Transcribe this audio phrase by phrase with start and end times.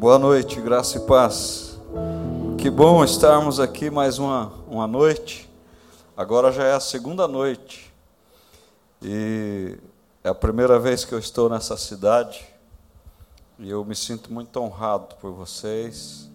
[0.00, 1.78] Boa noite, graça e paz.
[2.56, 5.46] Que bom estarmos aqui mais uma, uma noite.
[6.16, 7.92] Agora já é a segunda noite.
[9.02, 9.76] E
[10.24, 12.48] é a primeira vez que eu estou nessa cidade.
[13.58, 16.30] E eu me sinto muito honrado por vocês.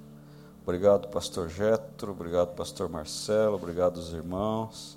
[0.62, 2.12] Obrigado, pastor Getro.
[2.12, 3.56] Obrigado, pastor Marcelo.
[3.56, 4.96] Obrigado, os irmãos.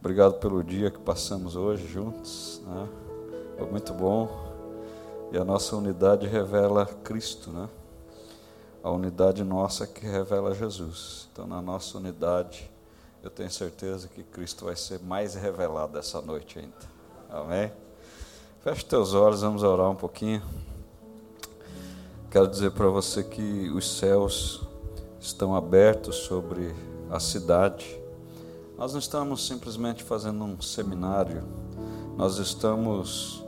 [0.00, 2.60] Obrigado pelo dia que passamos hoje juntos.
[2.66, 2.88] Né?
[3.56, 4.28] Foi muito bom.
[5.30, 7.68] E a nossa unidade revela Cristo, né?
[8.84, 11.26] A unidade nossa que revela Jesus.
[11.32, 12.70] Então, na nossa unidade,
[13.22, 16.76] eu tenho certeza que Cristo vai ser mais revelado essa noite ainda.
[17.30, 17.72] Amém?
[18.62, 20.42] Feche teus olhos, vamos orar um pouquinho.
[22.30, 24.60] Quero dizer para você que os céus
[25.18, 26.74] estão abertos sobre
[27.10, 27.98] a cidade.
[28.76, 31.42] Nós não estamos simplesmente fazendo um seminário,
[32.18, 33.42] nós estamos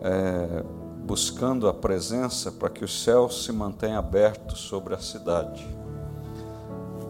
[0.00, 0.64] é,
[1.08, 5.66] buscando a presença para que o céu se mantenha aberto sobre a cidade.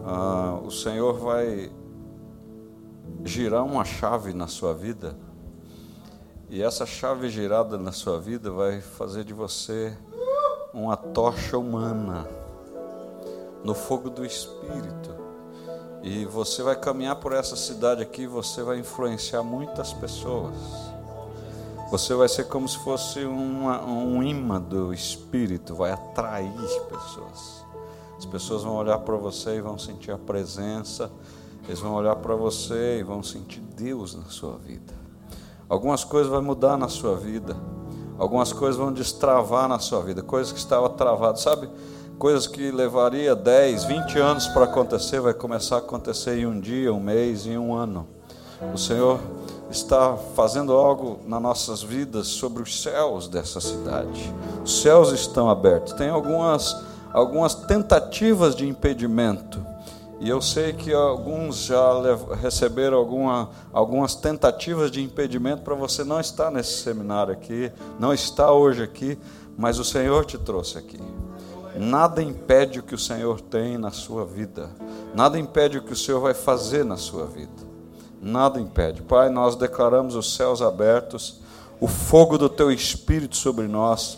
[0.05, 1.69] Ah, o Senhor vai
[3.25, 5.17] girar uma chave na sua vida,
[6.49, 9.93] e essa chave girada na sua vida vai fazer de você
[10.73, 12.25] uma tocha humana
[13.65, 15.13] no fogo do Espírito.
[16.01, 20.88] E você vai caminhar por essa cidade aqui, você vai influenciar muitas pessoas.
[21.91, 26.53] Você vai ser como se fosse uma, um imã do Espírito, vai atrair
[26.87, 27.65] pessoas.
[28.15, 31.09] As pessoas vão olhar para você e vão sentir a presença,
[31.65, 34.93] eles vão olhar para você e vão sentir Deus na sua vida.
[35.67, 37.57] Algumas coisas vão mudar na sua vida,
[38.19, 41.69] algumas coisas vão destravar na sua vida, coisas que estavam travadas, sabe?
[42.19, 46.93] Coisas que levaria 10, 20 anos para acontecer, vai começar a acontecer em um dia,
[46.93, 48.05] um mês, em um ano.
[48.73, 49.19] O Senhor
[49.69, 54.33] está fazendo algo nas nossas vidas sobre os céus dessa cidade.
[54.63, 55.93] Os céus estão abertos.
[55.93, 56.75] Tem algumas,
[57.13, 59.63] algumas tentativas de impedimento.
[60.19, 61.91] E eu sei que alguns já
[62.41, 68.51] receberam alguma, algumas tentativas de impedimento para você não estar nesse seminário aqui, não estar
[68.51, 69.17] hoje aqui,
[69.57, 70.99] mas o Senhor te trouxe aqui.
[71.77, 74.69] Nada impede o que o Senhor tem na sua vida,
[75.15, 77.68] nada impede o que o Senhor vai fazer na sua vida
[78.21, 79.01] nada impede.
[79.01, 81.39] Pai, nós declaramos os céus abertos,
[81.79, 84.17] o fogo do teu espírito sobre nós.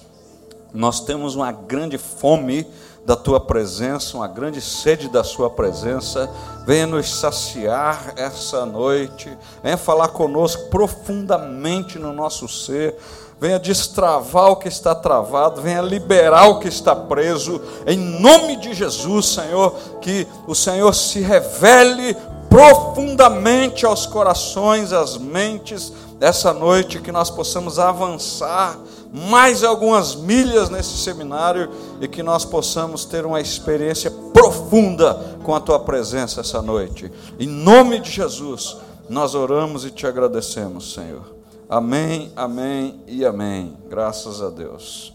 [0.73, 2.66] Nós temos uma grande fome
[3.06, 6.29] da tua presença, uma grande sede da sua presença.
[6.66, 9.35] Venha nos saciar essa noite.
[9.63, 12.97] Venha falar conosco profundamente no nosso ser
[13.41, 18.72] venha destravar o que está travado, venha liberar o que está preso, em nome de
[18.72, 22.16] Jesus, Senhor, que o Senhor se revele
[22.51, 28.78] profundamente aos corações, às mentes dessa noite, que nós possamos avançar
[29.09, 35.61] mais algumas milhas nesse seminário e que nós possamos ter uma experiência profunda com a
[35.61, 37.09] tua presença essa noite.
[37.40, 38.75] Em nome de Jesus,
[39.09, 41.34] nós oramos e te agradecemos, Senhor.
[41.69, 43.78] Amém, amém e amém.
[43.90, 45.13] Graças a Deus.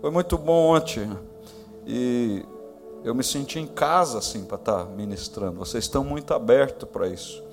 [0.00, 1.08] Foi muito bom ontem
[1.86, 2.44] e
[3.04, 5.58] eu me senti em casa assim para estar tá ministrando.
[5.58, 7.44] Vocês estão muito abertos para isso.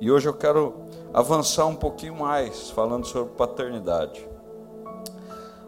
[0.00, 0.72] E hoje eu quero
[1.12, 4.26] avançar um pouquinho mais falando sobre paternidade.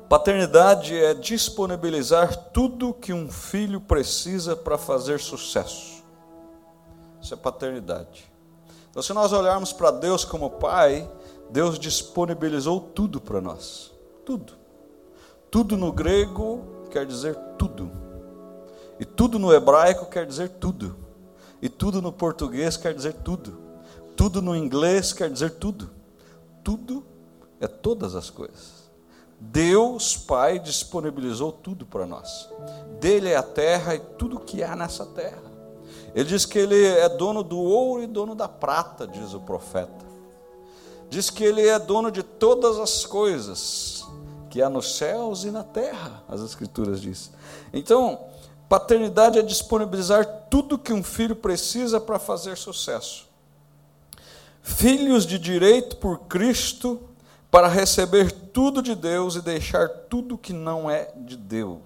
[0.09, 6.05] Paternidade é disponibilizar tudo que um filho precisa para fazer sucesso.
[7.21, 8.31] Isso é paternidade.
[8.91, 11.11] Então, se nós olharmos para Deus como Pai,
[11.51, 13.91] Deus disponibilizou tudo para nós.
[14.25, 14.53] Tudo.
[15.51, 18.02] Tudo no grego quer dizer tudo.
[18.99, 20.97] E tudo no hebraico quer dizer tudo.
[21.61, 23.59] E tudo no português quer dizer tudo.
[24.17, 25.91] Tudo no inglês quer dizer tudo.
[26.63, 27.05] Tudo
[27.61, 28.83] é todas as coisas.
[29.39, 32.49] Deus Pai disponibilizou tudo para nós.
[33.01, 35.51] Dele é a terra e tudo que há nessa terra.
[36.15, 40.05] Ele diz que ele é dono do ouro e dono da prata, diz o profeta.
[41.09, 44.05] Diz que ele é dono de todas as coisas
[44.49, 47.33] que há nos céus e na terra, as escrituras dizem.
[47.73, 48.21] Então,
[48.73, 53.29] Paternidade é disponibilizar tudo que um filho precisa para fazer sucesso.
[54.63, 56.99] Filhos de direito por Cristo
[57.51, 61.83] para receber tudo de Deus e deixar tudo que não é de Deus.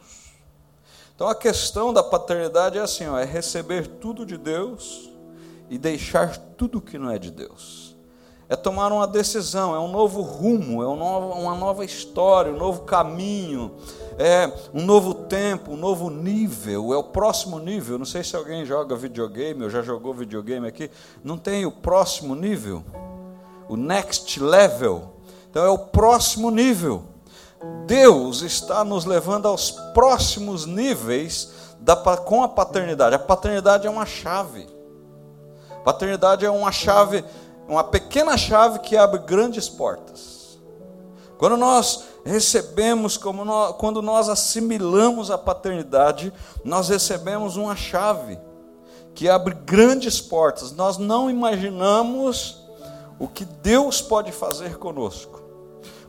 [1.12, 5.11] Então a questão da paternidade é assim, ó, é receber tudo de Deus
[5.69, 7.97] e deixar tudo que não é de Deus.
[8.49, 13.75] É tomar uma decisão, é um novo rumo, é uma nova história, um novo caminho,
[14.19, 17.99] é um novo tempo, um novo nível, é o próximo nível.
[17.99, 20.91] Não sei se alguém joga videogame ou já jogou videogame aqui.
[21.23, 22.83] Não tem o próximo nível,
[23.69, 25.15] o next level.
[25.51, 27.05] Então é o próximo nível.
[27.87, 33.15] Deus está nos levando aos próximos níveis da, com a paternidade.
[33.15, 34.67] A paternidade é uma chave.
[35.85, 37.25] Paternidade é uma chave,
[37.69, 40.59] uma pequena chave que abre grandes portas.
[41.39, 46.32] Quando nós recebemos, como nós, quando nós assimilamos a paternidade,
[46.64, 48.37] nós recebemos uma chave
[49.14, 50.73] que abre grandes portas.
[50.73, 52.62] Nós não imaginamos
[53.19, 55.40] o que Deus pode fazer conosco.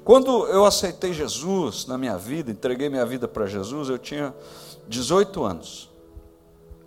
[0.04, 4.34] Quando eu aceitei Jesus na minha vida, entreguei minha vida para Jesus, eu tinha
[4.88, 5.90] 18 anos.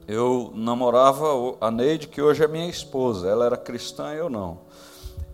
[0.09, 1.27] Eu namorava
[1.61, 3.29] a Neide, que hoje é minha esposa.
[3.29, 4.63] Ela era cristã eu não.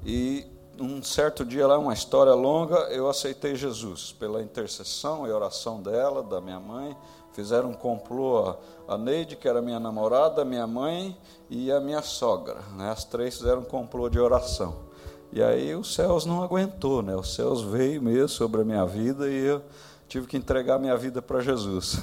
[0.04, 0.46] E
[0.80, 6.22] um certo dia lá, uma história longa, eu aceitei Jesus pela intercessão e oração dela,
[6.22, 6.96] da minha mãe.
[7.32, 8.56] Fizeram um complô
[8.88, 11.16] a Neide, que era minha namorada, minha mãe
[11.50, 12.60] e a minha sogra.
[12.76, 12.90] Né?
[12.90, 14.86] As três fizeram um complô de oração.
[15.32, 17.14] E aí os céus não aguentou, né?
[17.14, 19.62] Os céus veio mesmo sobre a minha vida e eu
[20.08, 21.98] tive que entregar minha vida para Jesus.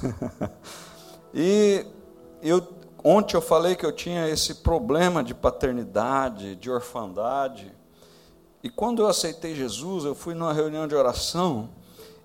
[1.34, 1.86] e
[2.42, 2.62] eu
[3.04, 7.74] ontem eu falei que eu tinha esse problema de paternidade, de orfandade.
[8.64, 11.70] E quando eu aceitei Jesus, eu fui numa reunião de oração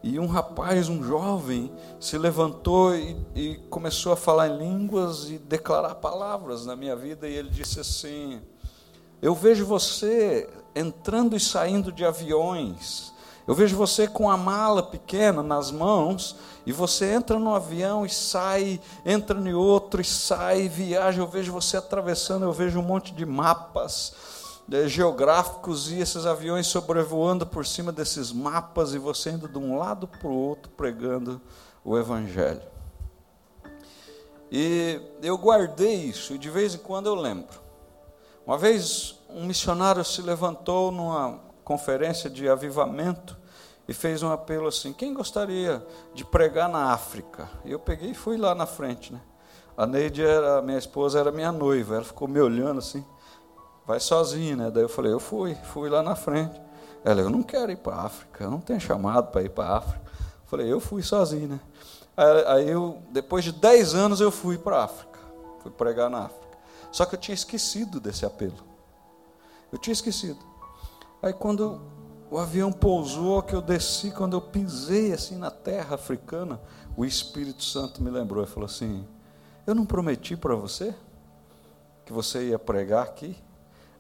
[0.05, 5.39] e um rapaz, um jovem, se levantou e, e começou a falar em línguas e
[5.39, 7.29] declarar palavras na minha vida.
[7.29, 8.41] E ele disse assim:
[9.21, 13.13] Eu vejo você entrando e saindo de aviões.
[13.45, 18.11] Eu vejo você com a mala pequena nas mãos e você entra no avião e
[18.11, 21.21] sai, entra em outro e sai, viaja.
[21.21, 24.38] Eu vejo você atravessando, eu vejo um monte de mapas
[24.87, 30.07] geográficos e esses aviões sobrevoando por cima desses mapas e você indo de um lado
[30.07, 31.41] para o outro pregando
[31.85, 32.63] o Evangelho.
[34.51, 37.61] E eu guardei isso e de vez em quando eu lembro.
[38.47, 43.37] Uma vez um missionário se levantou numa conferência de avivamento
[43.87, 45.85] e fez um apelo assim: quem gostaria
[46.15, 47.49] de pregar na África?
[47.65, 49.21] Eu peguei e fui lá na frente, né?
[49.77, 51.97] A Neide era minha esposa, era minha noiva.
[51.97, 53.05] Ela ficou me olhando assim,
[53.89, 54.71] vai sozinha, né?
[54.71, 56.61] Daí eu falei: eu fui, fui lá na frente.
[57.03, 59.65] Ela, eu não quero ir para a África, eu não tenho chamado para ir para
[59.65, 60.05] a África.
[60.07, 61.61] Eu falei: eu fui sozinho, né?
[62.47, 65.19] Aí eu, depois de 10 anos, eu fui para a África,
[65.63, 66.59] fui pregar na África.
[66.93, 68.59] Só que eu tinha esquecido desse apelo.
[69.73, 70.39] Eu tinha esquecido.
[71.23, 71.81] Aí quando
[72.31, 76.61] o avião pousou, que eu desci, quando eu pisei assim na terra africana,
[76.97, 79.07] o Espírito Santo me lembrou e falou assim:
[79.67, 80.95] Eu não prometi para você
[82.05, 83.37] que você ia pregar aqui?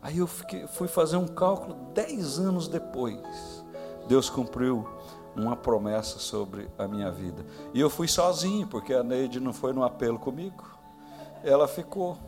[0.00, 3.20] Aí eu fiquei, fui fazer um cálculo, dez anos depois,
[4.06, 4.86] Deus cumpriu
[5.36, 7.44] uma promessa sobre a minha vida.
[7.72, 10.64] E eu fui sozinho, porque a Neide não foi no apelo comigo.
[11.42, 12.18] Ela ficou.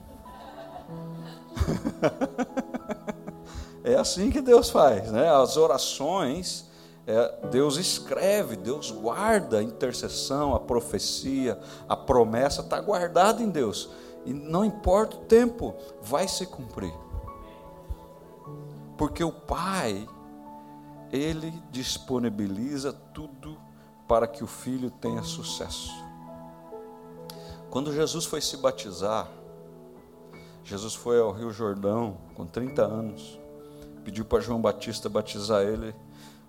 [3.83, 5.31] É assim que Deus faz, né?
[5.31, 6.67] As orações,
[7.07, 11.59] é, Deus escreve, Deus guarda a intercessão, a profecia,
[11.89, 13.89] a promessa está guardada em Deus.
[14.27, 16.93] E não importa o tempo, vai se cumprir.
[19.01, 20.07] Porque o Pai,
[21.11, 23.59] Ele disponibiliza tudo
[24.07, 25.91] para que o filho tenha sucesso.
[27.69, 29.29] Quando Jesus foi se batizar,
[30.63, 33.41] Jesus foi ao Rio Jordão com 30 anos
[34.05, 35.95] pediu para João Batista batizar ele.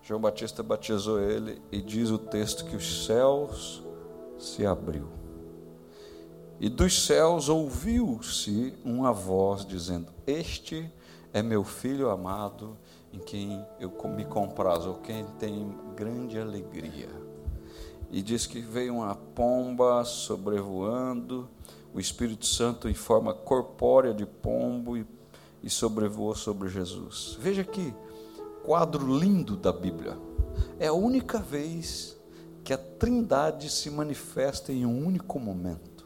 [0.01, 3.83] João Batista batizou ele e diz o texto que os céus
[4.39, 5.07] se abriu.
[6.59, 10.91] E dos céus ouviu-se uma voz dizendo: Este
[11.33, 12.77] é meu filho amado,
[13.13, 17.09] em quem eu me comprazo, quem tem grande alegria.
[18.09, 21.49] E diz que veio uma pomba sobrevoando,
[21.93, 25.05] o Espírito Santo em forma corpórea de pombo e
[25.63, 27.37] e sobrevoou sobre Jesus.
[27.39, 27.93] Veja aqui,
[28.63, 30.17] quadro lindo da Bíblia.
[30.79, 32.17] É a única vez
[32.63, 36.05] que a Trindade se manifesta em um único momento.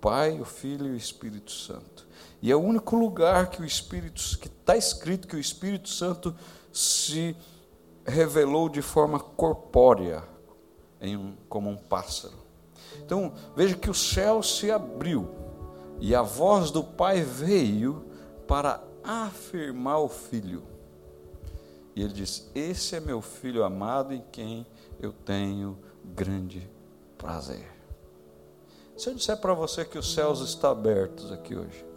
[0.00, 2.06] Pai, o Filho e o Espírito Santo.
[2.42, 6.34] E é o único lugar que o Espírito que está escrito que o Espírito Santo
[6.72, 7.36] se
[8.04, 10.24] revelou de forma corpórea,
[11.00, 12.34] um, como um pássaro.
[12.98, 15.30] Então veja que o céu se abriu
[16.00, 18.04] e a voz do Pai veio
[18.48, 20.64] para afirmar o filho.
[21.94, 24.66] E ele diz: Esse é meu filho amado em quem
[24.98, 26.68] eu tenho grande
[27.16, 27.70] prazer.
[28.96, 31.91] Se eu disser para você que os céus estão abertos aqui hoje,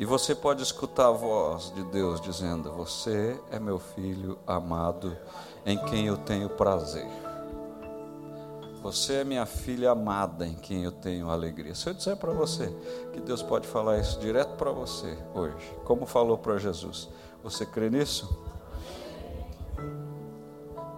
[0.00, 5.14] e você pode escutar a voz de Deus dizendo: Você é meu filho amado
[5.66, 7.06] em quem eu tenho prazer.
[8.82, 11.74] Você é minha filha amada em quem eu tenho alegria.
[11.74, 12.74] Se eu disser para você
[13.12, 17.06] que Deus pode falar isso direto para você hoje, como falou para Jesus,
[17.44, 18.42] você crê nisso?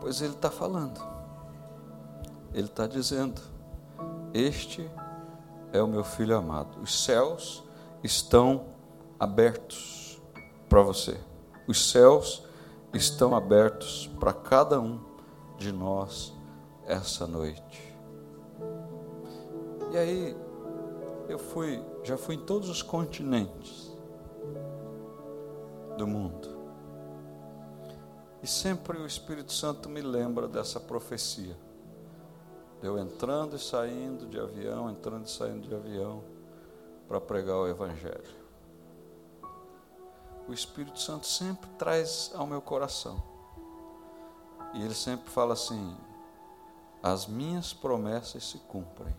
[0.00, 1.02] Pois ele está falando,
[2.54, 3.42] ele está dizendo:
[4.32, 4.88] Este
[5.72, 6.80] é o meu filho amado.
[6.80, 7.64] Os céus
[8.04, 8.71] estão
[9.22, 10.20] abertos
[10.68, 11.16] para você.
[11.68, 12.42] Os céus
[12.92, 14.98] estão abertos para cada um
[15.56, 16.34] de nós
[16.88, 17.96] essa noite.
[19.92, 20.36] E aí,
[21.28, 23.96] eu fui, já fui em todos os continentes
[25.96, 26.48] do mundo.
[28.42, 31.56] E sempre o Espírito Santo me lembra dessa profecia.
[32.82, 36.24] Eu entrando e saindo de avião, entrando e saindo de avião
[37.06, 38.41] para pregar o Evangelho.
[40.48, 43.22] O Espírito Santo sempre traz ao meu coração.
[44.74, 45.96] E ele sempre fala assim:
[47.02, 49.14] as minhas promessas se cumprem.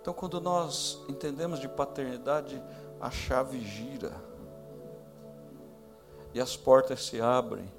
[0.00, 2.62] Então, quando nós entendemos de paternidade,
[3.00, 4.14] a chave gira
[6.32, 7.70] e as portas se abrem.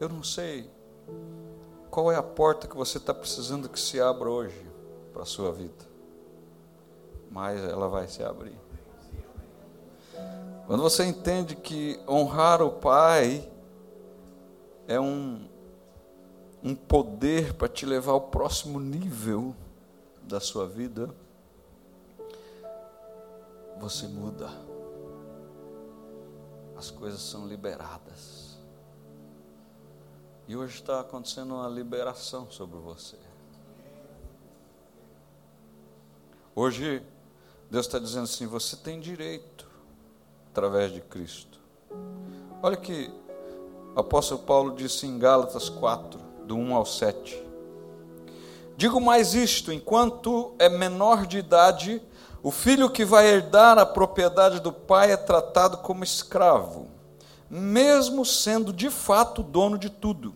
[0.00, 0.70] Eu não sei
[1.90, 4.66] qual é a porta que você está precisando que se abra hoje
[5.12, 5.84] para a sua vida,
[7.30, 8.65] mas ela vai se abrir.
[10.66, 13.48] Quando você entende que honrar o Pai
[14.88, 15.48] é um,
[16.62, 19.54] um poder para te levar ao próximo nível
[20.24, 21.14] da sua vida,
[23.78, 24.50] você muda.
[26.76, 28.58] As coisas são liberadas.
[30.48, 33.16] E hoje está acontecendo uma liberação sobre você.
[36.56, 37.02] Hoje,
[37.70, 39.55] Deus está dizendo assim: você tem direito,
[40.56, 41.60] através de Cristo.
[42.62, 43.12] Olha que
[43.94, 47.44] o apóstolo Paulo disse em Gálatas 4, do 1 ao 7.
[48.74, 52.00] Digo mais isto: enquanto é menor de idade,
[52.42, 56.88] o filho que vai herdar a propriedade do pai é tratado como escravo,
[57.50, 60.34] mesmo sendo de fato dono de tudo.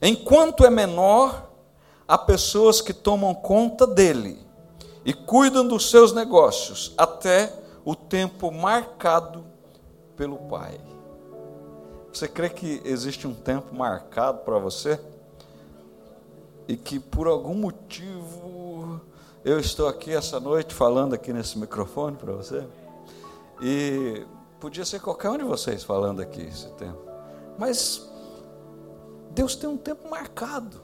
[0.00, 1.50] Enquanto é menor,
[2.06, 4.38] há pessoas que tomam conta dele
[5.04, 9.44] e cuidam dos seus negócios até o tempo marcado
[10.16, 10.80] pelo pai.
[12.12, 15.00] Você crê que existe um tempo marcado para você?
[16.68, 19.00] E que por algum motivo
[19.44, 22.66] eu estou aqui essa noite falando aqui nesse microfone para você.
[23.60, 24.24] E
[24.60, 27.00] podia ser qualquer um de vocês falando aqui esse tempo.
[27.58, 28.08] Mas
[29.30, 30.80] Deus tem um tempo marcado.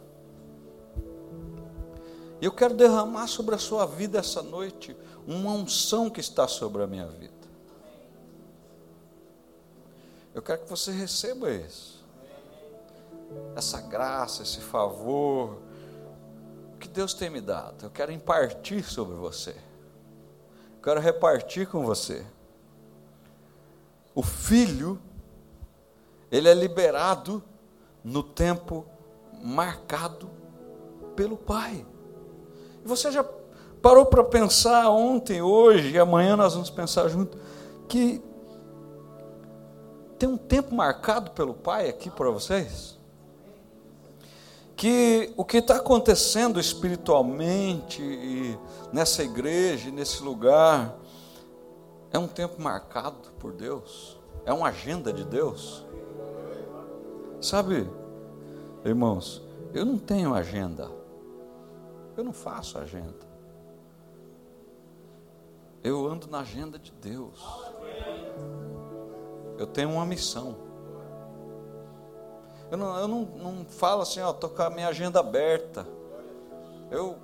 [2.41, 4.97] E eu quero derramar sobre a sua vida essa noite
[5.29, 7.35] uma unção que está sobre a minha vida.
[10.35, 12.03] Eu quero que você receba isso.
[13.55, 15.59] Essa graça, esse favor,
[16.81, 17.85] que Deus tem me dado.
[17.85, 19.51] Eu quero impartir sobre você.
[19.51, 22.25] Eu quero repartir com você.
[24.15, 24.99] O filho,
[26.31, 27.45] ele é liberado
[28.03, 28.87] no tempo
[29.43, 30.31] marcado
[31.15, 31.85] pelo pai.
[32.83, 33.23] E você já
[33.83, 37.39] parou para pensar ontem, hoje e amanhã nós vamos pensar junto
[37.89, 38.23] que
[40.19, 42.99] tem um tempo marcado pelo pai aqui para vocês?
[44.79, 48.57] que o que está acontecendo espiritualmente e
[48.93, 50.97] nessa igreja, nesse lugar,
[52.13, 54.17] é um tempo marcado por Deus,
[54.47, 55.85] é uma agenda de Deus.
[57.41, 57.91] Sabe,
[58.85, 59.43] irmãos,
[59.75, 60.89] eu não tenho agenda,
[62.17, 63.27] eu não faço agenda,
[65.83, 67.41] eu ando na agenda de Deus,
[69.59, 70.57] eu tenho uma missão.
[72.71, 75.87] Eu não, eu não, não falo assim, ó, estou com a minha agenda aberta.
[76.91, 77.17] Eu,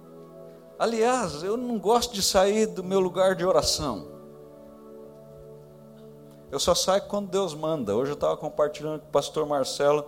[0.79, 4.09] aliás, eu não gosto de sair do meu lugar de oração.
[6.51, 7.95] Eu só saio quando Deus manda.
[7.95, 10.07] Hoje eu estava compartilhando com o pastor Marcelo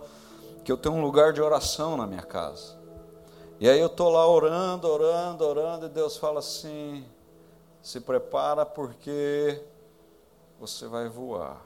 [0.63, 2.77] que eu tenho um lugar de oração na minha casa.
[3.59, 7.05] E aí eu estou lá orando, orando, orando, e Deus fala assim:
[7.81, 9.61] se prepara porque
[10.59, 11.61] você vai voar.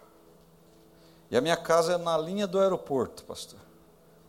[1.29, 3.59] E a minha casa é na linha do aeroporto, pastor.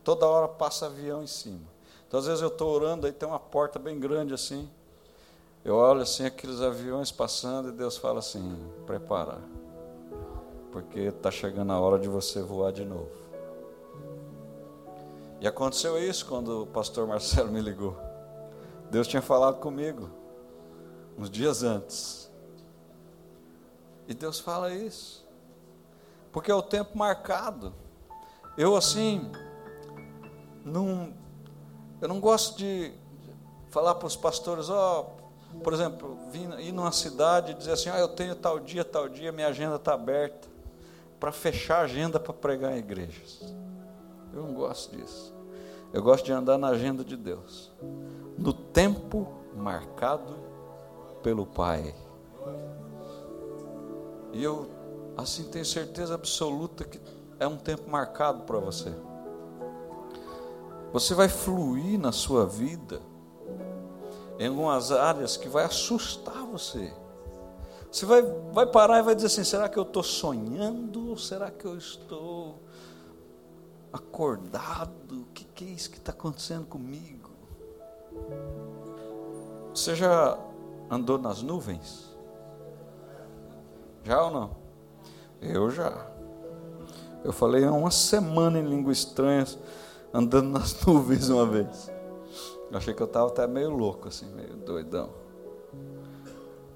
[0.05, 1.73] Toda hora passa avião em cima.
[2.07, 4.69] Então, às vezes eu estou orando, aí tem uma porta bem grande assim.
[5.65, 9.39] Eu olho assim, aqueles aviões passando, e Deus fala assim: prepara.
[10.71, 13.11] Porque está chegando a hora de você voar de novo.
[15.41, 17.97] E aconteceu isso quando o pastor Marcelo me ligou.
[18.91, 20.22] Deus tinha falado comigo
[21.19, 22.31] uns dias antes.
[24.09, 25.23] E Deus fala isso
[26.33, 27.75] porque é o tempo marcado.
[28.57, 29.31] Eu assim
[30.65, 31.13] não
[32.01, 32.93] eu não gosto de
[33.71, 35.15] falar para os pastores, ó,
[35.55, 38.85] oh, por exemplo, vir, ir numa cidade e dizer assim, ah, eu tenho tal dia,
[38.85, 40.49] tal dia, minha agenda está aberta.
[41.21, 43.55] para fechar a agenda para pregar em igrejas.
[44.33, 45.33] Eu não gosto disso.
[45.93, 47.71] Eu gosto de andar na agenda de Deus.
[48.37, 50.37] No tempo marcado
[51.23, 51.95] pelo Pai.
[54.33, 54.69] E eu,
[55.17, 57.01] assim, tenho certeza absoluta que
[57.39, 58.93] é um tempo marcado para você.
[60.93, 63.01] Você vai fluir na sua vida
[64.39, 66.93] em algumas áreas que vai assustar você.
[67.91, 71.11] Você vai, vai parar e vai dizer assim: será que eu estou sonhando?
[71.11, 72.63] Ou será que eu estou
[73.93, 75.21] acordado?
[75.21, 77.31] O que, que é isso que está acontecendo comigo?
[79.75, 80.39] Você já
[80.93, 82.15] andou nas nuvens?
[84.05, 84.51] Já ou não?
[85.41, 86.07] Eu já.
[87.25, 89.47] Eu falei há uma semana em língua estranha,
[90.13, 91.91] andando nas nuvens uma vez.
[92.71, 95.11] Eu achei que eu estava até meio louco, assim, meio doidão.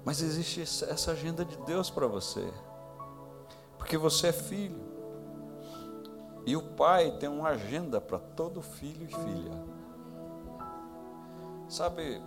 [0.03, 2.51] Mas existe essa agenda de Deus para você,
[3.77, 4.87] porque você é filho.
[6.45, 9.77] E o pai tem uma agenda para todo filho e filha.
[11.67, 12.21] Sabe,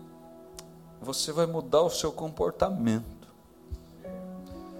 [1.00, 3.04] você vai mudar o seu comportamento.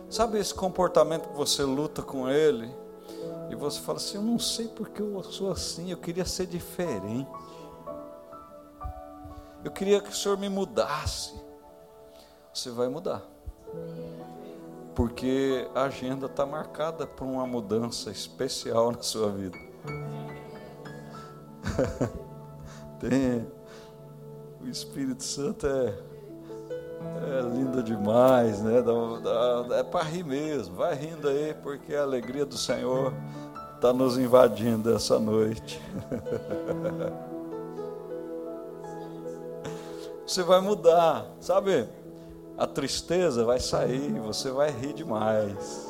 [0.08, 2.70] Sabe esse comportamento que você luta com ele?
[3.48, 7.30] E você fala assim: Eu não sei porque eu sou assim, eu queria ser diferente.
[9.64, 11.40] Eu queria que o Senhor me mudasse
[12.52, 13.22] você vai mudar.
[14.94, 19.56] Porque a agenda está marcada por uma mudança especial na sua vida.
[22.98, 23.46] Tem,
[24.60, 25.98] o Espírito Santo é,
[27.00, 28.82] é lindo demais, né?
[28.82, 30.76] Dá, dá, é para rir mesmo.
[30.76, 33.12] Vai rindo aí, porque a alegria do Senhor
[33.76, 35.80] está nos invadindo essa noite.
[40.26, 41.88] Você vai mudar, sabe?
[42.60, 45.88] a tristeza vai sair, você vai rir demais.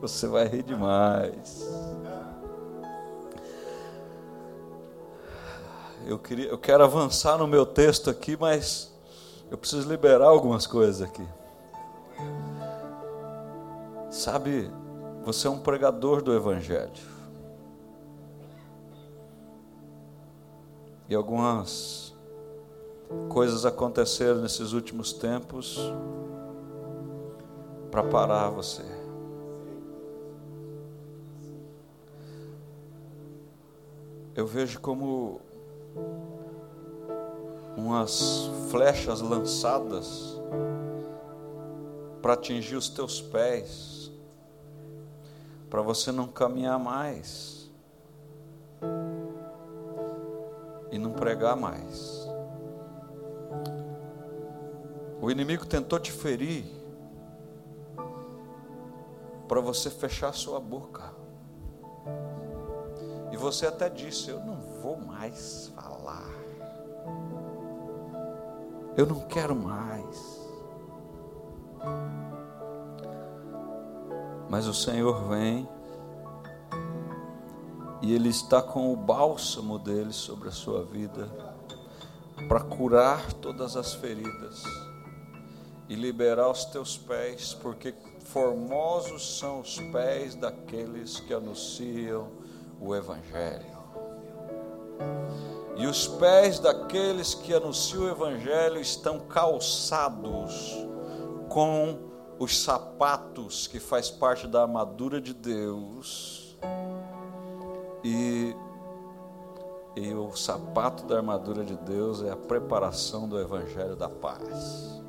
[0.00, 1.68] Você vai rir demais.
[6.06, 8.92] Eu, queria, eu quero avançar no meu texto aqui, mas
[9.50, 11.26] eu preciso liberar algumas coisas aqui.
[14.10, 14.70] Sabe,
[15.24, 17.18] você é um pregador do Evangelho.
[21.08, 22.14] E algumas
[23.28, 25.78] coisas aconteceram nesses últimos tempos
[27.90, 28.82] para parar você.
[34.34, 35.40] Eu vejo como
[37.76, 40.38] umas flechas lançadas
[42.20, 44.10] para atingir os teus pés,
[45.70, 47.70] para você não caminhar mais
[50.90, 52.28] e não pregar mais.
[55.20, 56.64] O inimigo tentou te ferir
[59.48, 61.12] para você fechar sua boca.
[63.32, 66.28] E você até disse: Eu não vou mais falar.
[68.96, 70.48] Eu não quero mais.
[74.48, 75.68] Mas o Senhor vem
[78.02, 81.28] e Ele está com o bálsamo dele sobre a sua vida
[82.48, 84.62] para curar todas as feridas
[85.88, 92.28] e liberar os teus pés, porque formosos são os pés daqueles que anunciam
[92.80, 93.77] o Evangelho.
[95.76, 100.76] E os pés daqueles que anunciam o Evangelho estão calçados
[101.48, 101.98] com
[102.38, 106.56] os sapatos que faz parte da armadura de Deus.
[108.02, 108.56] E,
[109.96, 115.02] e o sapato da armadura de Deus é a preparação do Evangelho da paz.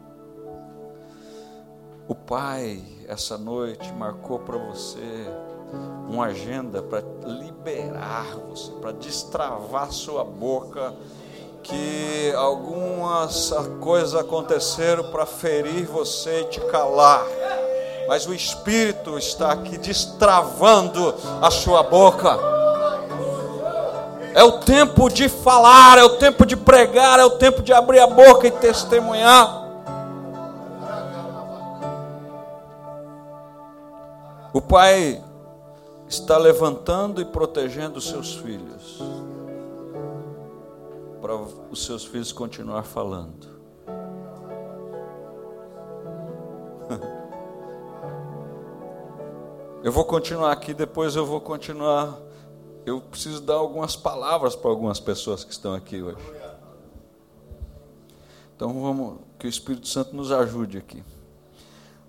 [2.08, 5.28] O Pai, essa noite, marcou para você
[6.10, 10.94] uma agenda para liberar você, para destravar sua boca,
[11.62, 17.24] que algumas coisas aconteceram para ferir você e te calar.
[18.08, 22.40] Mas o Espírito está aqui destravando a sua boca.
[24.34, 28.00] É o tempo de falar, é o tempo de pregar, é o tempo de abrir
[28.00, 29.68] a boca e testemunhar.
[34.52, 35.22] O pai
[36.10, 39.00] está levantando e protegendo os seus filhos,
[41.22, 43.48] para os seus filhos continuar falando.
[49.82, 52.20] Eu vou continuar aqui, depois eu vou continuar.
[52.86, 56.18] Eu preciso dar algumas palavras para algumas pessoas que estão aqui hoje.
[58.58, 61.02] Então vamos, que o Espírito Santo nos ajude aqui,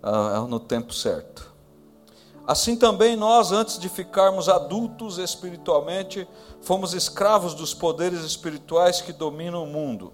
[0.03, 1.50] ah, no tempo certo.
[2.47, 6.27] Assim também nós, antes de ficarmos adultos espiritualmente,
[6.61, 10.13] fomos escravos dos poderes espirituais que dominam o mundo.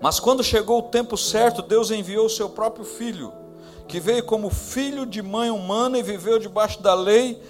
[0.00, 3.32] Mas quando chegou o tempo certo, Deus enviou o seu próprio filho,
[3.88, 7.42] que veio como filho de mãe humana e viveu debaixo da lei,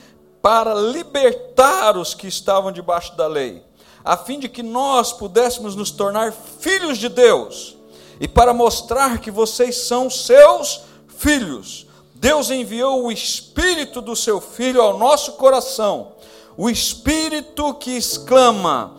[0.42, 3.64] para libertar os que estavam debaixo da lei,
[4.04, 7.76] a fim de que nós pudéssemos nos tornar filhos de Deus,
[8.20, 11.87] e para mostrar que vocês são seus filhos.
[12.14, 16.12] Deus enviou o Espírito do seu Filho ao nosso coração,
[16.57, 18.94] o Espírito que exclama: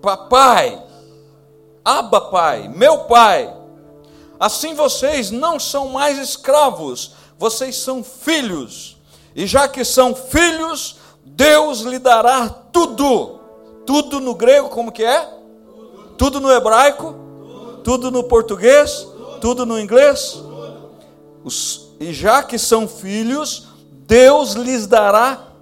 [0.00, 0.82] Papai,
[1.84, 3.54] Abba Pai, meu Pai.
[4.40, 8.96] Assim vocês não são mais escravos, vocês são filhos.
[9.34, 13.38] E já que são filhos, Deus lhe dará tudo.
[13.86, 15.28] Tudo no grego, como que é?
[16.16, 17.14] Tudo no hebraico?
[17.84, 19.06] Tudo no português?
[19.40, 20.42] Tudo no inglês?
[21.44, 23.68] Os, e já que são filhos,
[24.06, 25.52] Deus lhes dará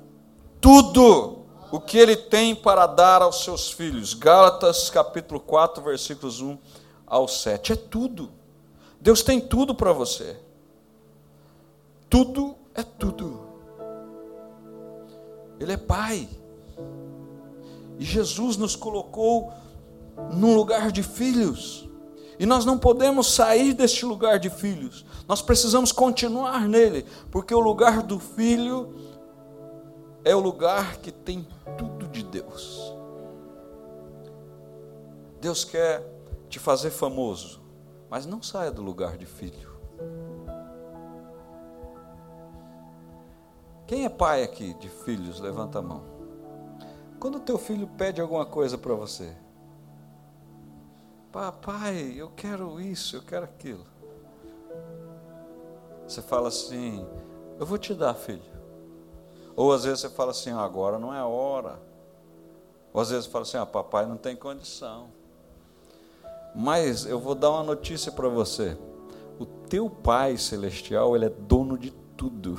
[0.60, 4.14] tudo o que ele tem para dar aos seus filhos.
[4.14, 6.58] Gálatas capítulo 4, versículos 1
[7.06, 7.72] ao 7.
[7.72, 8.30] É tudo.
[9.00, 10.36] Deus tem tudo para você.
[12.08, 13.46] Tudo é tudo.
[15.58, 16.28] Ele é Pai.
[17.98, 19.52] E Jesus nos colocou
[20.32, 21.88] num lugar de filhos.
[22.38, 25.04] E nós não podemos sair deste lugar de filhos.
[25.28, 28.94] Nós precisamos continuar nele, porque o lugar do filho
[30.24, 32.94] é o lugar que tem tudo de Deus.
[35.40, 36.04] Deus quer
[36.48, 37.60] te fazer famoso,
[38.08, 39.76] mas não saia do lugar de filho.
[43.86, 45.38] Quem é pai aqui de filhos?
[45.38, 46.02] Levanta a mão.
[47.18, 49.32] Quando teu filho pede alguma coisa para você,
[51.32, 53.86] papai, eu quero isso, eu quero aquilo.
[56.06, 57.04] Você fala assim,
[57.58, 58.42] eu vou te dar, filho.
[59.56, 61.78] Ou às vezes você fala assim, agora não é a hora.
[62.92, 65.08] Ou às vezes você fala assim, ah, papai não tem condição.
[66.54, 68.76] Mas eu vou dar uma notícia para você.
[69.38, 72.56] O teu Pai celestial, ele é dono de tudo.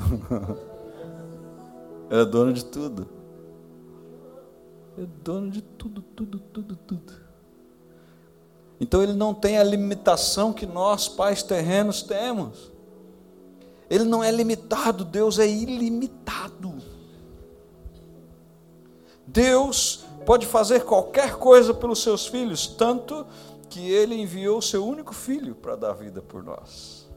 [2.10, 3.08] é dono de tudo.
[4.98, 7.14] É dono de tudo, tudo, tudo, tudo.
[8.80, 12.72] Então ele não tem a limitação que nós, pais terrenos, temos.
[13.90, 16.76] Ele não é limitado, Deus é ilimitado.
[19.26, 23.26] Deus pode fazer qualquer coisa pelos seus filhos, tanto
[23.70, 27.08] que ele enviou o seu único filho para dar vida por nós.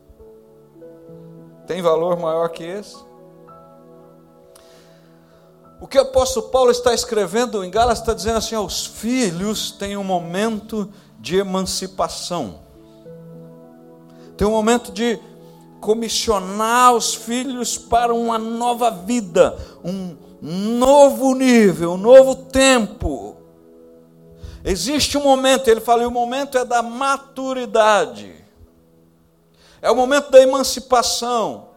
[1.66, 2.96] Tem valor maior que esse?
[5.80, 9.96] O que o apóstolo Paulo está escrevendo em Gálatas está dizendo assim: os filhos têm
[9.96, 12.61] um momento de emancipação,
[14.37, 15.18] tem um momento de
[15.81, 23.37] comissionar os filhos para uma nova vida, um novo nível, um novo tempo.
[24.62, 28.35] Existe um momento, ele fala, e o momento é da maturidade,
[29.81, 31.71] é o momento da emancipação.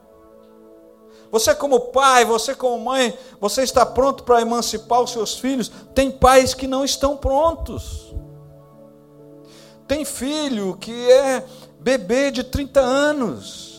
[1.32, 5.72] Você, como pai, você, como mãe, você está pronto para emancipar os seus filhos?
[5.96, 8.14] Tem pais que não estão prontos.
[9.88, 11.44] Tem filho que é
[11.80, 13.73] bebê de 30 anos.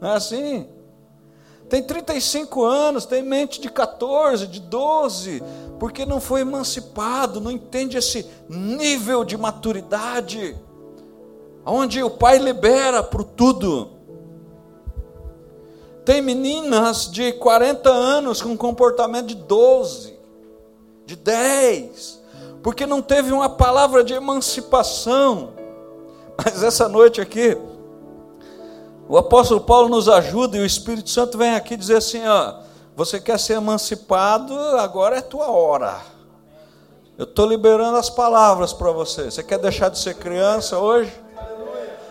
[0.00, 0.68] Não é assim?
[1.68, 5.42] Tem 35 anos, tem mente de 14, de 12,
[5.80, 10.56] porque não foi emancipado, não entende esse nível de maturidade,
[11.64, 13.90] onde o pai libera para tudo.
[16.04, 20.16] Tem meninas de 40 anos com comportamento de 12,
[21.04, 22.22] de 10,
[22.62, 25.54] porque não teve uma palavra de emancipação.
[26.38, 27.58] Mas essa noite aqui,
[29.08, 32.54] o apóstolo Paulo nos ajuda e o Espírito Santo vem aqui dizer assim: ó,
[32.94, 35.96] você quer ser emancipado, agora é tua hora.
[37.18, 39.30] Eu estou liberando as palavras para você.
[39.30, 41.12] Você quer deixar de ser criança hoje?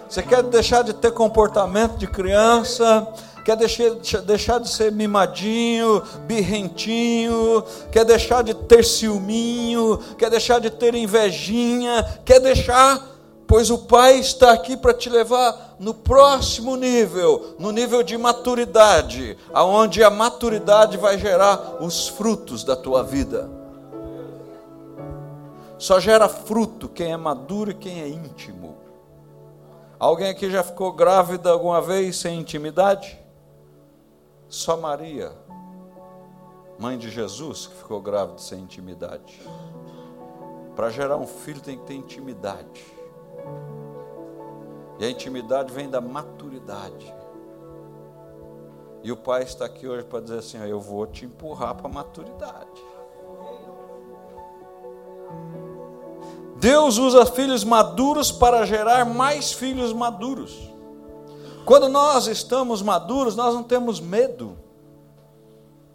[0.10, 3.08] Você quer deixar de ter comportamento de criança?
[3.46, 10.72] quer deixar, deixar de ser mimadinho, birrentinho, quer deixar de ter ciúminho, quer deixar de
[10.72, 13.00] ter invejinha, quer deixar,
[13.48, 19.38] pois o Pai está aqui para te levar no próximo nível, no nível de maturidade,
[19.54, 23.50] aonde a maturidade vai gerar os frutos da tua vida.
[25.78, 28.76] Só gera fruto quem é maduro e quem é íntimo.
[30.00, 33.20] Alguém aqui já ficou grávida alguma vez sem intimidade?
[34.48, 35.32] Só Maria,
[36.80, 39.42] mãe de Jesus, que ficou grávida sem intimidade.
[40.76, 42.95] Para gerar um filho tem que ter intimidade.
[45.00, 47.14] E a intimidade vem da maturidade.
[49.04, 51.94] E o pai está aqui hoje para dizer assim: eu vou te empurrar para a
[51.94, 52.84] maturidade.
[56.58, 60.72] Deus usa filhos maduros para gerar mais filhos maduros.
[61.66, 64.58] Quando nós estamos maduros, nós não temos medo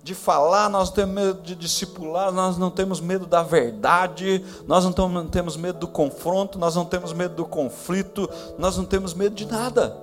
[0.02, 4.84] de falar, nós não temos medo de discipular, nós não temos medo da verdade, nós
[4.84, 9.34] não temos medo do confronto, nós não temos medo do conflito, nós não temos medo
[9.34, 9.96] de nada.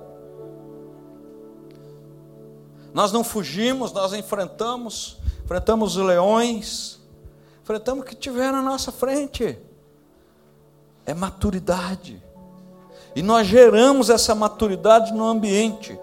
[2.94, 7.00] Nós não fugimos, nós enfrentamos, enfrentamos os leões,
[7.62, 9.58] enfrentamos o que tiver na nossa frente.
[11.04, 12.22] É maturidade.
[13.16, 15.98] E nós geramos essa maturidade no ambiente.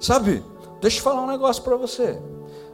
[0.00, 0.42] Sabe?
[0.84, 2.20] Deixa eu falar um negócio para você.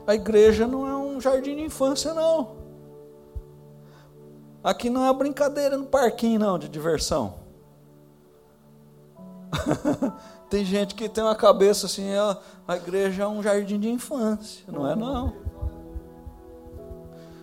[0.05, 2.57] A igreja não é um jardim de infância, não.
[4.65, 7.35] Aqui não é brincadeira no parquinho, não, de diversão.
[10.51, 12.09] tem gente que tem uma cabeça assim,
[12.67, 14.65] a igreja é um jardim de infância.
[14.67, 15.33] Não é, não.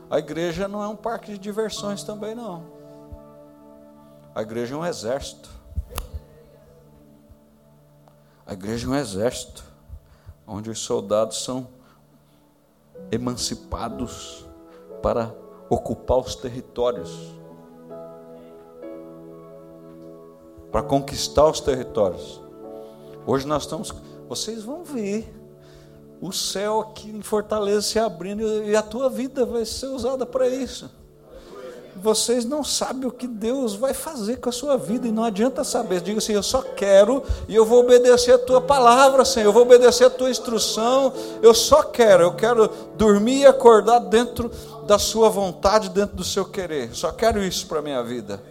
[0.10, 2.66] A igreja não é um parque de diversões também, não.
[4.36, 5.50] A igreja é um exército.
[8.46, 9.67] A igreja é um exército
[10.48, 11.68] onde os soldados são
[13.12, 14.46] emancipados
[15.02, 15.36] para
[15.70, 17.12] ocupar os territórios,
[20.72, 22.42] para conquistar os territórios.
[23.26, 23.94] Hoje nós estamos,
[24.30, 25.34] vocês vão ver
[26.22, 30.48] o céu aqui em Fortaleza se abrindo e a tua vida vai ser usada para
[30.48, 30.90] isso
[32.02, 35.64] vocês não sabem o que Deus vai fazer com a sua vida, e não adianta
[35.64, 36.02] saber.
[36.02, 39.64] Diga assim: Eu só quero e eu vou obedecer a tua palavra, Senhor, eu vou
[39.64, 41.12] obedecer a tua instrução.
[41.42, 44.52] Eu só quero, eu quero dormir e acordar dentro
[44.86, 46.96] da sua vontade, dentro do seu querer.
[46.96, 48.42] Só quero isso para a minha vida.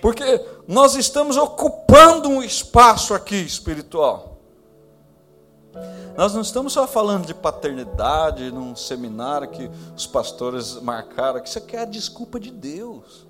[0.00, 4.35] Porque nós estamos ocupando um espaço aqui espiritual.
[6.16, 11.58] Nós não estamos só falando de paternidade num seminário que os pastores marcaram, que isso
[11.58, 13.26] aqui é a desculpa de Deus.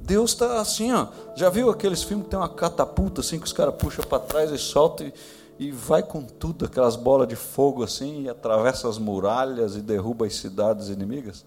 [0.00, 1.08] Deus está assim, ó.
[1.34, 4.50] Já viu aqueles filmes que tem uma catapulta assim que os caras puxam para trás
[4.52, 5.14] e soltam e,
[5.58, 10.26] e vai com tudo, aquelas bolas de fogo assim, e atravessa as muralhas e derruba
[10.26, 11.44] as cidades inimigas?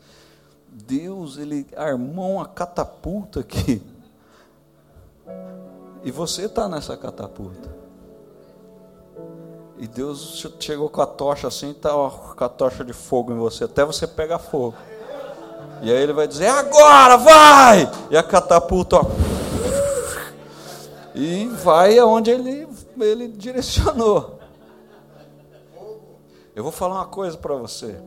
[0.69, 3.82] Deus, ele armou uma catapulta aqui.
[6.04, 7.87] E você está nessa catapulta.
[9.80, 13.38] E Deus chegou com a tocha assim, tá ó, com a tocha de fogo em
[13.38, 14.76] você, até você pegar fogo.
[15.84, 17.92] E aí ele vai dizer: agora, vai!
[18.10, 19.06] E a catapulta, ó,
[21.13, 22.68] e vai aonde ele,
[23.00, 24.40] ele direcionou.
[26.56, 28.02] Eu vou falar uma coisa para você.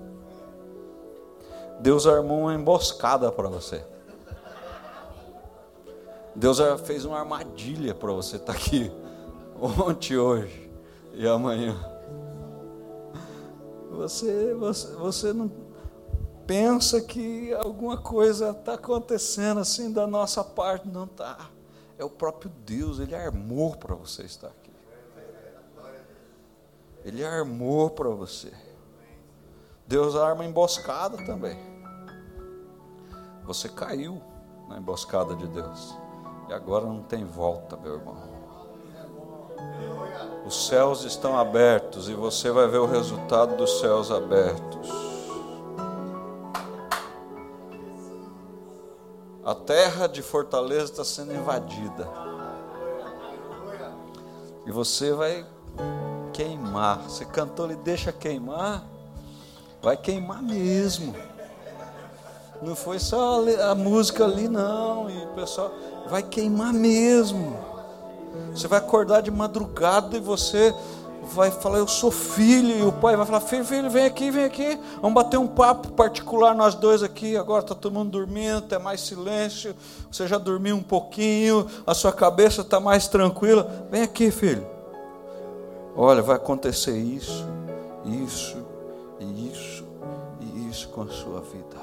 [1.79, 3.85] Deus armou uma emboscada para você.
[6.35, 8.91] Deus fez uma armadilha para você estar tá aqui
[9.61, 10.70] ontem hoje
[11.15, 11.77] e amanhã.
[13.91, 15.51] Você, você, você não
[16.47, 21.51] pensa que alguma coisa está acontecendo assim da nossa parte, não está.
[21.99, 24.71] É o próprio Deus, Ele armou para você estar aqui.
[27.05, 28.53] Ele armou para você.
[29.87, 31.59] Deus arma emboscada também.
[33.45, 34.23] Você caiu
[34.69, 35.97] na emboscada de Deus.
[36.49, 38.30] E agora não tem volta, meu irmão.
[40.47, 44.91] Os céus estão abertos e você vai ver o resultado dos céus abertos.
[49.45, 52.09] A terra de Fortaleza está sendo invadida.
[54.67, 55.47] E você vai
[56.33, 56.99] queimar.
[57.03, 58.85] Você cantou ali, deixa queimar.
[59.83, 61.15] Vai queimar mesmo.
[62.63, 65.09] Não foi só a música ali, não.
[65.09, 65.73] E o pessoal
[66.09, 67.70] vai queimar mesmo.
[68.53, 70.75] Você vai acordar de madrugada e você
[71.23, 74.45] vai falar, eu sou filho, e o pai vai falar, filho, filho, vem aqui, vem
[74.45, 78.79] aqui, vamos bater um papo particular nós dois aqui, agora está todo mundo dormindo, tem
[78.79, 79.75] mais silêncio,
[80.11, 84.67] você já dormiu um pouquinho, a sua cabeça está mais tranquila, vem aqui, filho.
[85.95, 87.47] Olha, vai acontecer isso,
[88.05, 88.57] isso,
[89.21, 89.85] e isso,
[90.41, 91.79] e isso com a sua vida.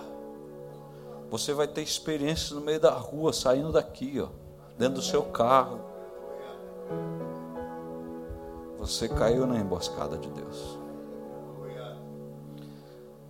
[1.29, 4.27] Você vai ter experiências no meio da rua, saindo daqui, ó,
[4.77, 5.96] dentro do seu carro
[8.77, 10.77] você caiu na emboscada de Deus.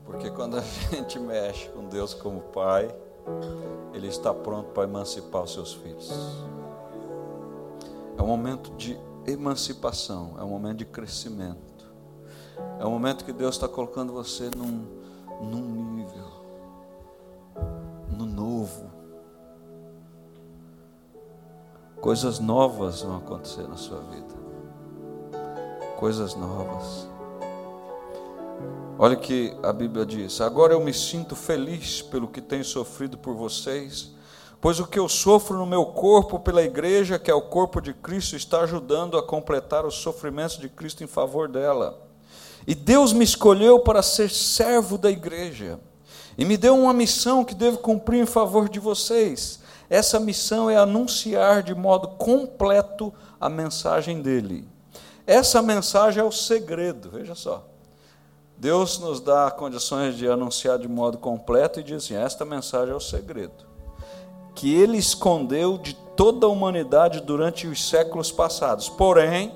[0.05, 2.93] Porque quando a gente mexe com Deus como Pai,
[3.93, 6.11] Ele está pronto para emancipar os seus filhos.
[8.17, 11.85] É um momento de emancipação, é um momento de crescimento.
[12.79, 14.87] É um momento que Deus está colocando você num,
[15.41, 16.27] num nível,
[18.09, 18.96] no novo.
[22.01, 24.37] Coisas novas vão acontecer na sua vida.
[25.97, 27.07] coisas novas.
[28.99, 33.17] Olha o que a Bíblia diz: Agora eu me sinto feliz pelo que tenho sofrido
[33.17, 34.11] por vocês,
[34.61, 37.95] pois o que eu sofro no meu corpo pela igreja, que é o corpo de
[37.95, 41.99] Cristo, está ajudando a completar os sofrimentos de Cristo em favor dela.
[42.67, 45.79] E Deus me escolheu para ser servo da igreja,
[46.37, 49.65] e me deu uma missão que devo cumprir em favor de vocês.
[49.89, 54.67] Essa missão é anunciar de modo completo a mensagem dele.
[55.25, 57.65] Essa mensagem é o segredo, veja só.
[58.57, 62.97] Deus nos dá condições de anunciar de modo completo e diz assim: esta mensagem é
[62.97, 63.65] o segredo.
[64.55, 68.89] Que ele escondeu de toda a humanidade durante os séculos passados.
[68.89, 69.53] Porém,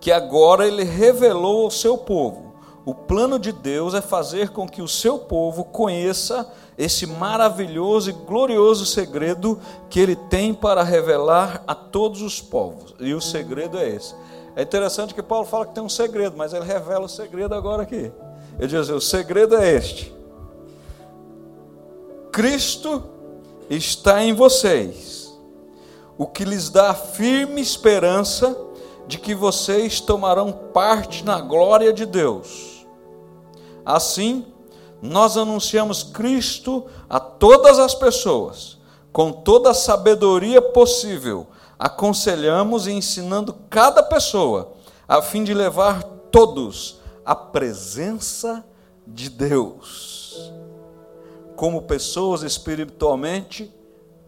[0.00, 2.54] que agora ele revelou ao seu povo.
[2.86, 8.12] O plano de Deus é fazer com que o seu povo conheça esse maravilhoso e
[8.12, 9.58] glorioso segredo
[9.90, 12.94] que ele tem para revelar a todos os povos.
[13.00, 14.14] E o segredo é esse.
[14.54, 17.82] É interessante que Paulo fala que tem um segredo, mas ele revela o segredo agora
[17.82, 18.12] aqui.
[18.58, 20.14] Ele diz assim: o segredo é este.
[22.30, 23.02] Cristo
[23.68, 25.36] está em vocês,
[26.16, 28.56] o que lhes dá firme esperança
[29.08, 32.86] de que vocês tomarão parte na glória de Deus.
[33.84, 34.46] Assim,
[35.00, 38.78] nós anunciamos Cristo a todas as pessoas,
[39.12, 41.46] com toda a sabedoria possível.
[41.78, 44.72] Aconselhamos e ensinando cada pessoa,
[45.06, 48.64] a fim de levar todos à presença
[49.06, 50.52] de Deus,
[51.54, 53.72] como pessoas espiritualmente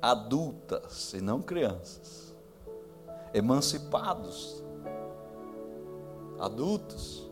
[0.00, 2.34] adultas e não crianças,
[3.34, 4.62] emancipados,
[6.38, 7.29] adultos,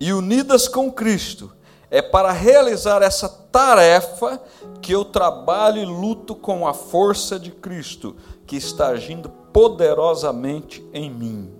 [0.00, 1.52] e unidas com Cristo,
[1.90, 4.40] é para realizar essa tarefa
[4.80, 8.14] que eu trabalho e luto com a força de Cristo,
[8.46, 11.52] que está agindo poderosamente em mim.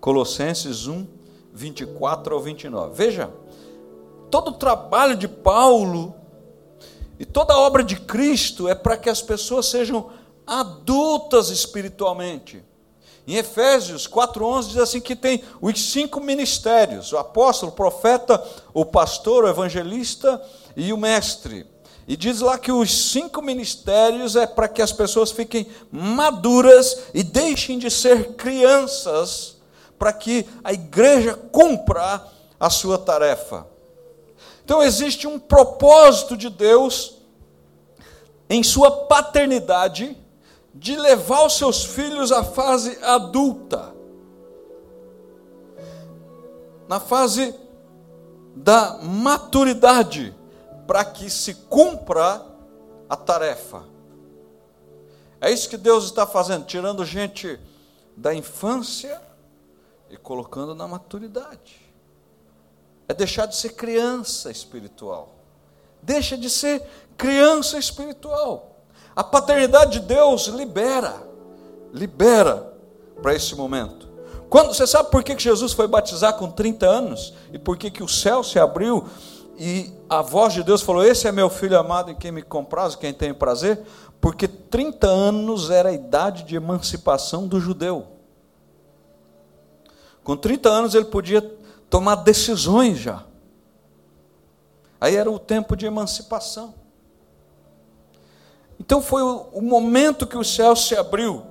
[0.00, 1.06] Colossenses 1,
[1.52, 2.94] 24 ao 29.
[2.94, 3.30] Veja,
[4.30, 6.14] todo o trabalho de Paulo
[7.18, 10.10] e toda a obra de Cristo é para que as pessoas sejam
[10.46, 12.64] adultas espiritualmente.
[13.26, 18.84] Em Efésios 4,11 diz assim que tem os cinco ministérios: o apóstolo, o profeta, o
[18.84, 20.42] pastor, o evangelista
[20.76, 21.66] e o mestre.
[22.06, 27.22] E diz lá que os cinco ministérios é para que as pessoas fiquem maduras e
[27.22, 29.56] deixem de ser crianças,
[29.98, 32.22] para que a igreja cumpra
[32.60, 33.66] a sua tarefa.
[34.62, 37.14] Então existe um propósito de Deus
[38.50, 40.16] em sua paternidade
[40.74, 43.94] de levar os seus filhos à fase adulta.
[46.88, 47.54] Na fase
[48.56, 50.34] da maturidade,
[50.86, 52.44] para que se cumpra
[53.08, 53.84] a tarefa.
[55.40, 57.58] É isso que Deus está fazendo, tirando gente
[58.16, 59.20] da infância
[60.10, 61.80] e colocando na maturidade.
[63.08, 65.34] É deixar de ser criança espiritual.
[66.02, 66.82] Deixa de ser
[67.16, 68.73] criança espiritual.
[69.14, 71.22] A paternidade de Deus libera,
[71.92, 72.72] libera
[73.22, 74.08] para esse momento.
[74.50, 78.02] Quando você sabe por que Jesus foi batizar com 30 anos e por que, que
[78.02, 79.04] o céu se abriu
[79.56, 82.96] e a voz de Deus falou: Esse é meu filho amado em quem me compraz,
[82.96, 83.82] quem tem prazer?
[84.20, 88.06] Porque 30 anos era a idade de emancipação do judeu.
[90.24, 91.40] Com 30 anos ele podia
[91.90, 93.24] tomar decisões já.
[95.00, 96.74] Aí era o tempo de emancipação.
[98.78, 101.42] Então foi o, momento que o céu se abriu.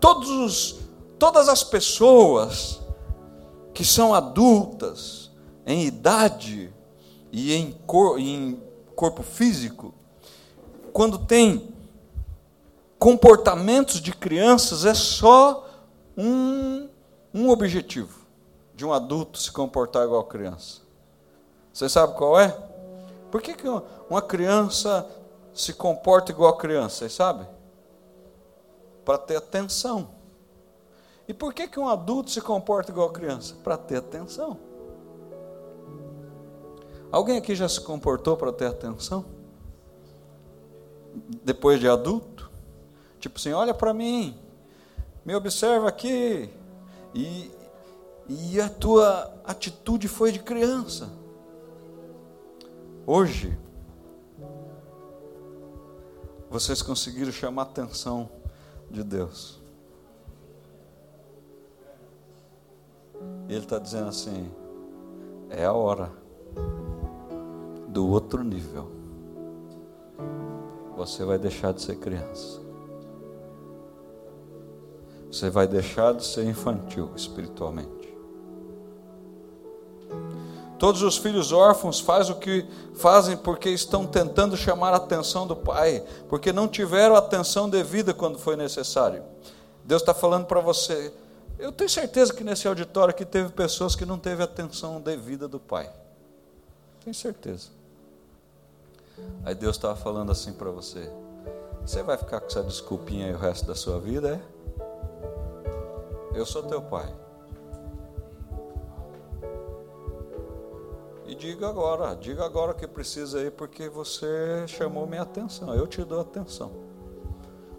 [0.00, 0.80] Todos os,
[1.18, 2.80] todas as pessoas
[3.72, 5.30] que são adultas,
[5.66, 6.72] em idade
[7.30, 8.60] e em, cor, em
[8.94, 9.94] corpo físico,
[10.92, 11.68] quando tem
[12.98, 15.68] comportamentos de crianças, é só
[16.16, 16.88] um,
[17.32, 18.26] um objetivo
[18.74, 20.80] de um adulto se comportar igual criança.
[21.72, 22.56] Você sabe qual é?
[23.30, 23.66] Por que, que
[24.08, 25.08] uma criança
[25.52, 27.08] se comporta igual a criança?
[27.08, 27.46] Sabem?
[29.04, 30.10] Para ter atenção.
[31.26, 33.54] E por que, que um adulto se comporta igual a criança?
[33.62, 34.58] Para ter atenção.
[37.10, 39.24] Alguém aqui já se comportou para ter atenção?
[41.44, 42.50] Depois de adulto?
[43.18, 44.38] Tipo assim, olha para mim,
[45.24, 46.48] me observa aqui.
[47.14, 47.50] E,
[48.28, 51.10] e a tua atitude foi de criança.
[53.10, 53.58] Hoje,
[56.50, 58.28] vocês conseguiram chamar a atenção
[58.90, 59.58] de Deus.
[63.48, 64.50] Ele está dizendo assim:
[65.48, 66.12] é a hora
[67.88, 68.92] do outro nível.
[70.94, 72.60] Você vai deixar de ser criança.
[75.32, 77.97] você vai deixar de ser infantil espiritualmente.
[80.78, 82.64] Todos os filhos órfãos fazem o que
[82.94, 88.38] fazem porque estão tentando chamar a atenção do pai, porque não tiveram atenção devida quando
[88.38, 89.24] foi necessário.
[89.84, 91.12] Deus está falando para você.
[91.58, 95.58] Eu tenho certeza que nesse auditório aqui teve pessoas que não teve atenção devida do
[95.58, 95.90] pai.
[97.02, 97.70] Tenho certeza.
[99.44, 101.10] Aí Deus estava falando assim para você:
[101.80, 104.58] Você vai ficar com essa desculpinha aí o resto da sua vida, é?
[106.34, 107.12] Eu sou teu pai.
[111.28, 115.74] E diga agora, diga agora que precisa aí, porque você chamou minha atenção.
[115.74, 116.72] Eu te dou atenção.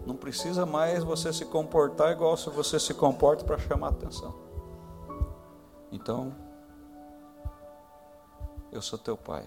[0.06, 4.32] Não precisa mais você se comportar igual se você se comporta para chamar atenção.
[5.90, 6.32] Então,
[8.70, 9.44] eu sou teu pai.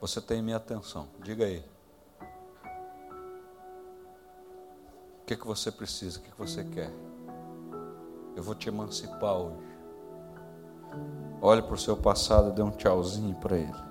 [0.00, 1.06] Você tem minha atenção.
[1.22, 1.64] Diga aí.
[5.22, 6.18] O que, que você precisa?
[6.18, 6.90] O que, que você quer?
[8.34, 9.78] Eu vou te emancipar hoje.
[11.40, 13.88] Olhe para o seu passado e dê um tchauzinho para ele.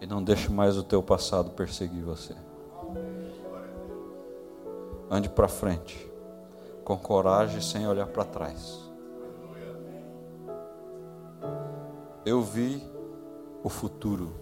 [0.00, 2.34] E não deixe mais o teu passado perseguir você.
[5.08, 6.10] Ande para frente,
[6.84, 8.80] com coragem, sem olhar para trás.
[12.26, 12.82] Eu vi
[13.62, 14.32] o futuro.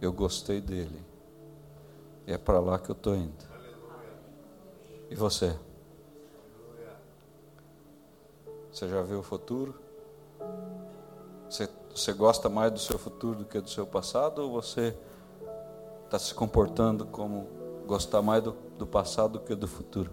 [0.00, 1.04] Eu gostei dele.
[2.26, 3.44] E é para lá que eu estou indo.
[5.08, 5.56] E você?
[8.72, 9.74] Você já viu o futuro?
[11.48, 14.42] Você, você gosta mais do seu futuro do que do seu passado?
[14.42, 14.96] Ou você
[16.04, 17.48] está se comportando como
[17.86, 20.12] gostar mais do, do passado do que do futuro?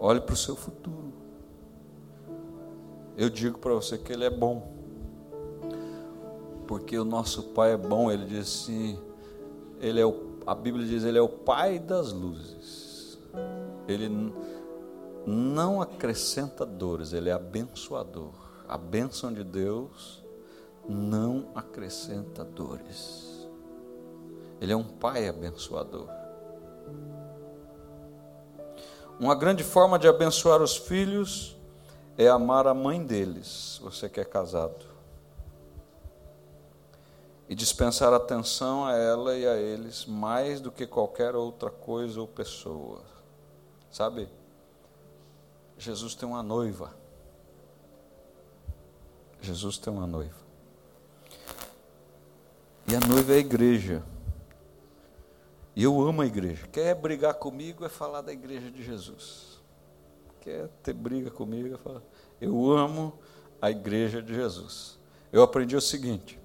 [0.00, 1.12] Olhe para o seu futuro.
[3.16, 4.72] Eu digo para você que ele é bom.
[6.66, 8.98] Porque o nosso Pai é bom, ele diz assim,
[9.78, 12.89] ele é o, a Bíblia diz, ele é o Pai das luzes.
[13.90, 14.08] Ele
[15.26, 18.32] não acrescenta dores, ele é abençoador.
[18.68, 20.24] A bênção de Deus
[20.88, 23.48] não acrescenta dores.
[24.60, 26.08] Ele é um pai abençoador.
[29.18, 31.56] Uma grande forma de abençoar os filhos
[32.16, 34.86] é amar a mãe deles, você que é casado.
[37.48, 42.26] E dispensar atenção a ela e a eles mais do que qualquer outra coisa ou
[42.26, 43.02] pessoa.
[43.90, 44.28] Sabe?
[45.76, 46.94] Jesus tem uma noiva.
[49.40, 50.38] Jesus tem uma noiva.
[52.86, 54.02] E a noiva é a igreja.
[55.74, 56.66] E eu amo a igreja.
[56.66, 59.60] Quer brigar comigo é falar da igreja de Jesus.
[60.40, 62.02] Quer ter briga comigo é falar.
[62.40, 63.18] Eu amo
[63.60, 64.98] a igreja de Jesus.
[65.32, 66.38] Eu aprendi o seguinte: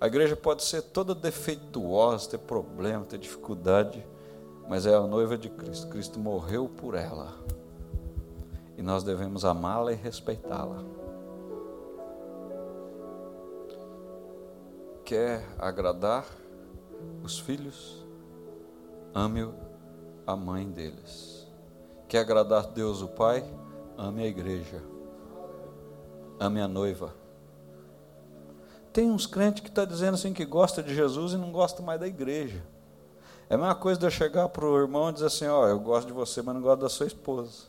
[0.00, 4.04] a igreja pode ser toda defeituosa, ter problema, ter dificuldade,
[4.68, 5.88] mas é a noiva de Cristo.
[5.88, 7.34] Cristo morreu por ela.
[8.76, 10.84] E nós devemos amá-la e respeitá-la.
[15.04, 16.26] Quer agradar
[17.24, 18.04] os filhos?
[19.14, 19.50] Ame
[20.26, 21.46] a mãe deles.
[22.06, 23.42] Quer agradar Deus o Pai?
[23.96, 24.82] Ame a igreja.
[26.38, 27.14] Ame a noiva.
[28.92, 31.82] Tem uns crentes que estão tá dizendo assim que gosta de Jesus e não gosta
[31.82, 32.62] mais da igreja.
[33.50, 35.68] É a mesma coisa de eu chegar para o irmão e dizer assim, ó, oh,
[35.68, 37.62] eu gosto de você, mas não gosto da sua esposa.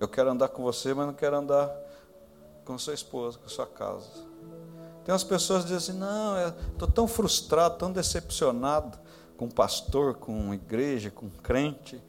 [0.00, 1.70] Eu quero andar com você, mas não quero andar
[2.64, 4.08] com sua esposa, com sua casa.
[5.04, 8.98] Tem umas pessoas que dizem assim, não, estou tão frustrado, tão decepcionado
[9.36, 12.02] com pastor, com igreja, com crente,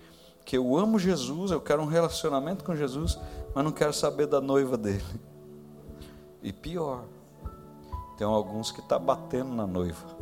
[0.46, 3.20] que eu amo Jesus, eu quero um relacionamento com Jesus,
[3.54, 5.04] mas não quero saber da noiva dele.
[6.42, 7.04] E pior,
[8.18, 10.17] tem alguns que estão tá batendo na noiva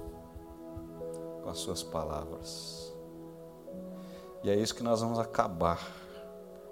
[1.45, 2.91] com as suas palavras.
[4.43, 5.79] E é isso que nós vamos acabar.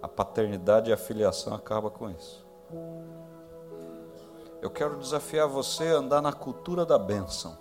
[0.01, 2.43] A paternidade e a filiação acaba com isso.
[4.63, 7.55] Eu quero desafiar você a andar na cultura da bênção.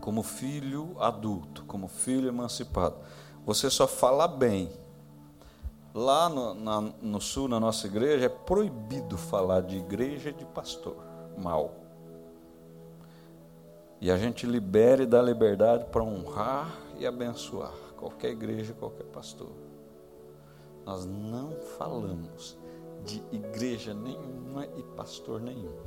[0.00, 2.96] Como filho adulto, como filho emancipado.
[3.46, 4.72] Você só fala bem.
[5.94, 10.44] Lá no, na, no sul, na nossa igreja, é proibido falar de igreja e de
[10.46, 10.96] pastor
[11.38, 11.81] mal.
[14.02, 19.52] E a gente libera e dá liberdade para honrar e abençoar qualquer igreja, qualquer pastor.
[20.84, 22.58] Nós não falamos
[23.04, 25.78] de igreja nenhuma e pastor nenhum.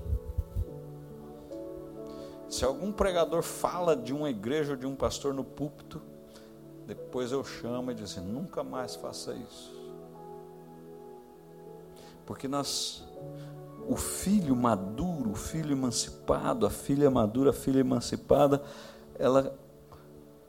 [2.47, 6.01] Se algum pregador fala de uma igreja ou de um pastor no púlpito,
[6.87, 9.75] depois eu chamo e digo assim: nunca mais faça isso.
[12.25, 13.03] Porque nós
[13.87, 18.63] o filho maduro, o filho emancipado, a filha madura, a filha emancipada,
[19.17, 19.57] ela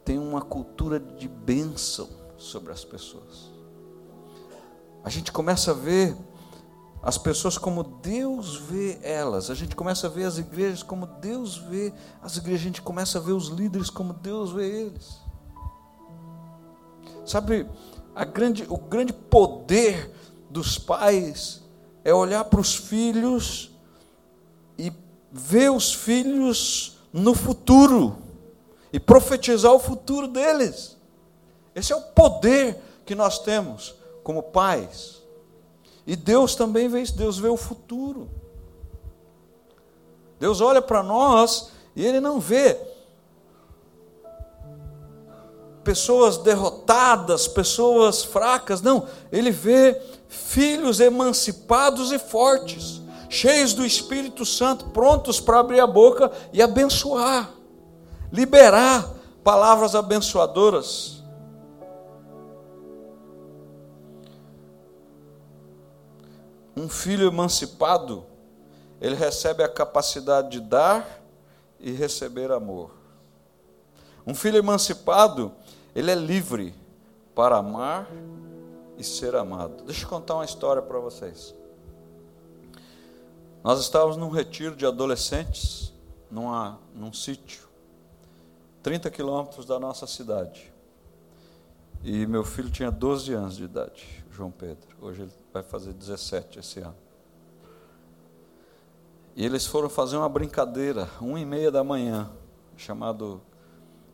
[0.04, 3.50] tem uma cultura de bênção sobre as pessoas.
[5.04, 6.16] A gente começa a ver
[7.02, 11.56] as pessoas como Deus vê elas, a gente começa a ver as igrejas como Deus
[11.56, 15.18] vê as igrejas, a gente começa a ver os líderes como Deus vê eles.
[17.24, 17.68] Sabe,
[18.32, 20.12] grande, o grande poder
[20.50, 21.65] dos pais
[22.06, 23.68] é olhar para os filhos
[24.78, 24.92] e
[25.32, 28.16] ver os filhos no futuro
[28.92, 30.96] e profetizar o futuro deles.
[31.74, 35.20] Esse é o poder que nós temos como pais.
[36.06, 38.30] E Deus também vê isso, Deus vê o futuro.
[40.38, 42.78] Deus olha para nós e Ele não vê
[45.82, 54.86] pessoas derrotadas, pessoas fracas, não, Ele vê filhos emancipados e fortes, cheios do Espírito Santo,
[54.86, 57.50] prontos para abrir a boca e abençoar,
[58.32, 59.12] liberar
[59.42, 61.22] palavras abençoadoras.
[66.76, 68.26] Um filho emancipado,
[69.00, 71.22] ele recebe a capacidade de dar
[71.80, 72.90] e receber amor.
[74.26, 75.52] Um filho emancipado,
[75.94, 76.74] ele é livre
[77.34, 78.08] para amar
[78.98, 79.84] e ser amado.
[79.84, 81.54] Deixa eu contar uma história para vocês.
[83.62, 85.92] Nós estávamos num retiro de adolescentes,
[86.30, 87.66] numa, num sítio,
[88.82, 90.72] 30 quilômetros da nossa cidade.
[92.04, 94.86] E meu filho tinha 12 anos de idade, João Pedro.
[95.00, 96.94] Hoje ele vai fazer 17 esse ano.
[99.34, 102.30] E eles foram fazer uma brincadeira, uma e meia da manhã,
[102.76, 103.42] chamado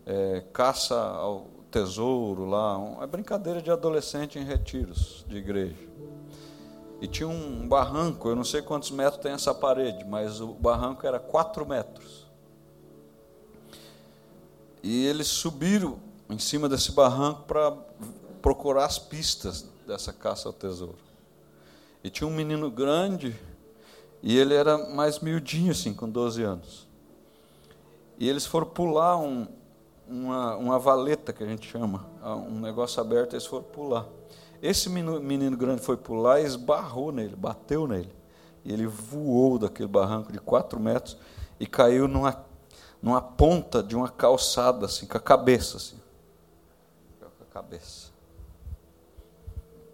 [0.07, 5.89] é, caça ao tesouro lá, uma brincadeira de adolescente em retiros de igreja.
[7.01, 11.05] E tinha um barranco, eu não sei quantos metros tem essa parede, mas o barranco
[11.07, 12.27] era quatro metros.
[14.83, 15.99] E eles subiram
[16.29, 17.73] em cima desse barranco para
[18.41, 20.99] procurar as pistas dessa caça ao tesouro.
[22.05, 23.37] E tinha um menino grande,
[24.23, 26.87] e ele era mais miudinho, assim, com 12 anos.
[28.19, 29.49] E eles foram pular um,
[30.13, 34.07] uma, uma valeta que a gente chama, um negócio aberto, eles foram pular.
[34.61, 38.13] Esse menino, menino grande foi pular e esbarrou nele, bateu nele.
[38.65, 41.17] E ele voou daquele barranco de quatro metros
[41.59, 42.45] e caiu numa,
[43.01, 45.79] numa ponta de uma calçada, assim, com a cabeça.
[45.79, 45.97] Assim.
[47.19, 48.13] Com a cabeça.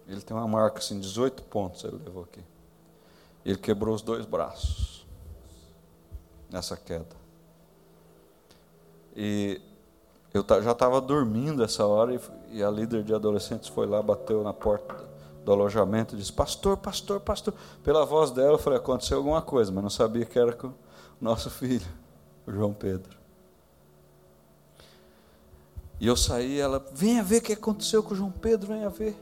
[0.07, 2.43] Ele tem uma marca assim, 18 pontos ele levou aqui.
[3.45, 5.07] Ele quebrou os dois braços
[6.49, 7.15] nessa queda.
[9.15, 9.61] E
[10.33, 12.19] eu já estava dormindo essa hora
[12.51, 15.09] e a líder de adolescentes foi lá, bateu na porta
[15.43, 17.53] do alojamento e disse: Pastor, pastor, pastor.
[17.83, 20.73] Pela voz dela, eu falei: Aconteceu alguma coisa, mas não sabia que era com o
[21.19, 21.87] nosso filho,
[22.45, 23.17] o João Pedro.
[25.99, 29.19] E eu saí, ela: Venha ver o que aconteceu com o João Pedro, venha ver.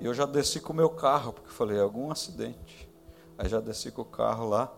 [0.00, 2.88] E eu já desci com o meu carro, porque falei: Algum acidente.
[3.36, 4.72] Aí já desci com o carro lá.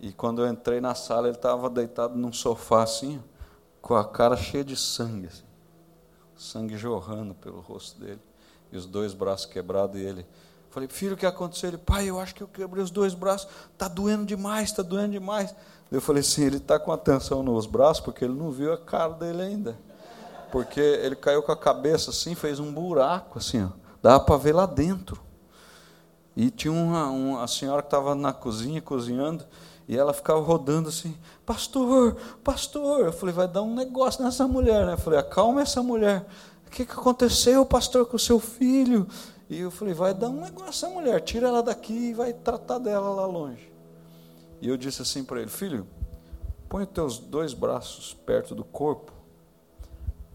[0.00, 3.20] E quando eu entrei na sala, ele estava deitado num sofá assim
[3.82, 5.42] com a cara cheia de sangue, assim,
[6.36, 8.20] sangue jorrando pelo rosto dele,
[8.70, 10.24] e os dois braços quebrados, e ele.
[10.70, 11.68] Falei, filho, o que aconteceu?
[11.68, 15.12] Ele, pai, eu acho que eu quebrei os dois braços, está doendo demais, está doendo
[15.12, 15.54] demais.
[15.90, 19.12] Eu falei assim, ele está com atenção nos braços, porque ele não viu a cara
[19.12, 19.76] dele ainda.
[20.50, 23.68] Porque ele caiu com a cabeça assim, fez um buraco assim, ó,
[24.00, 25.20] dava para ver lá dentro.
[26.36, 29.44] E tinha uma, uma senhora que estava na cozinha cozinhando,
[29.86, 33.06] e ela ficava rodando assim, pastor, pastor.
[33.06, 34.94] Eu falei, vai dar um negócio nessa mulher, né?
[34.94, 36.26] Eu falei, acalma essa mulher.
[36.66, 39.06] O que, que aconteceu, pastor, com o seu filho?
[39.50, 42.78] E eu falei, vai dar um negócio nessa mulher, tira ela daqui e vai tratar
[42.78, 43.70] dela lá longe.
[44.62, 45.86] E eu disse assim para ele, filho,
[46.68, 49.12] põe os teus dois braços perto do corpo,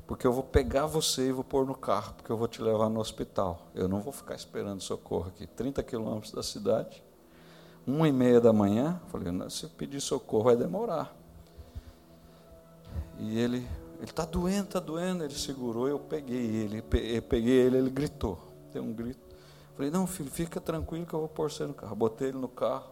[0.07, 2.89] porque eu vou pegar você e vou pôr no carro, porque eu vou te levar
[2.89, 3.67] no hospital.
[3.75, 7.03] Eu não vou ficar esperando socorro aqui, 30 quilômetros da cidade
[7.87, 11.15] uma e meia da manhã, falei, se eu pedir socorro vai demorar.
[13.17, 13.65] E ele,
[13.97, 15.23] ele está doendo, está doendo.
[15.23, 18.37] Ele segurou, eu peguei ele, eu peguei ele, ele gritou.
[18.73, 19.25] Tem um grito.
[19.73, 21.95] Falei, não, filho, fica tranquilo que eu vou pôr você no carro.
[21.95, 22.91] Botei ele no carro.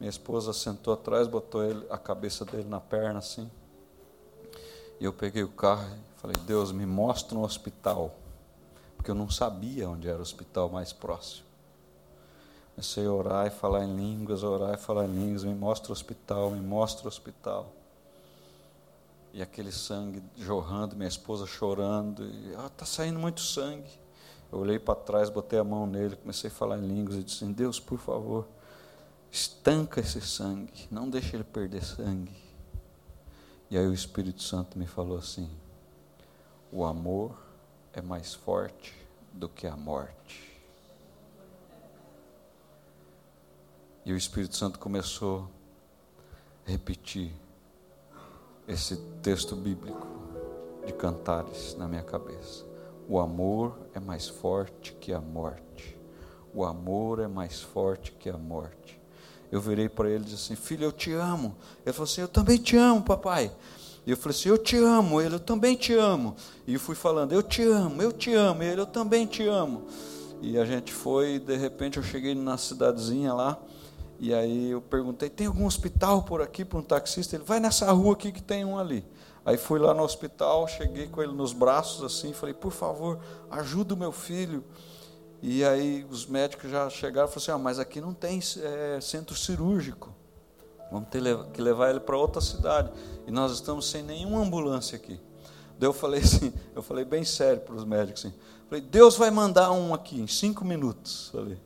[0.00, 3.48] Minha esposa sentou atrás, botou ele, a cabeça dele na perna assim.
[4.98, 5.84] E eu peguei o carro
[6.22, 8.14] falei, Deus, me mostra um hospital.
[8.96, 11.44] Porque eu não sabia onde era o hospital mais próximo.
[12.74, 15.44] Comecei a orar e falar em línguas, orar e falar em línguas.
[15.44, 17.70] Me mostra o hospital, me mostra o hospital.
[19.34, 22.24] E aquele sangue jorrando, minha esposa chorando.
[22.24, 23.90] E, ah, tá saindo muito sangue.
[24.50, 27.44] Eu olhei para trás, botei a mão nele, comecei a falar em línguas e disse:
[27.46, 28.46] Deus, por favor,
[29.32, 32.36] Estanca esse sangue, não deixa ele perder sangue.
[33.70, 35.48] E aí o Espírito Santo me falou assim:
[36.72, 37.36] o amor
[37.92, 38.94] é mais forte
[39.30, 40.50] do que a morte.
[44.06, 45.48] E o Espírito Santo começou
[46.66, 47.30] a repetir
[48.66, 50.06] esse texto bíblico
[50.86, 52.64] de cantares na minha cabeça.
[53.06, 55.96] O amor é mais forte que a morte.
[56.54, 58.98] O amor é mais forte que a morte.
[59.50, 61.54] Eu virei para ele e disse assim: Filho, eu te amo.
[61.84, 63.52] Ele falou assim: Eu também te amo, papai.
[64.06, 65.20] E eu falei assim: Eu te amo.
[65.20, 66.36] Ele, eu também te amo.
[66.66, 68.62] E fui falando: Eu te amo, eu te amo.
[68.62, 69.86] Ele, eu também te amo.
[70.40, 73.58] E a gente foi, e de repente eu cheguei na cidadezinha lá.
[74.18, 77.36] E aí eu perguntei: Tem algum hospital por aqui para um taxista?
[77.36, 79.04] Ele, vai nessa rua aqui que tem um ali.
[79.44, 83.18] Aí fui lá no hospital, cheguei com ele nos braços assim, falei, por favor,
[83.50, 84.64] ajuda o meu filho.
[85.42, 89.00] E aí os médicos já chegaram e falaram assim, ah, mas aqui não tem é,
[89.00, 90.14] centro cirúrgico.
[90.92, 91.22] Vamos ter
[91.52, 92.92] que levar ele para outra cidade.
[93.26, 95.18] E nós estamos sem nenhuma ambulância aqui.
[95.78, 98.34] Daí eu falei assim, eu falei bem sério para os médicos assim,
[98.68, 101.30] falei, Deus vai mandar um aqui em cinco minutos.
[101.32, 101.58] Falei,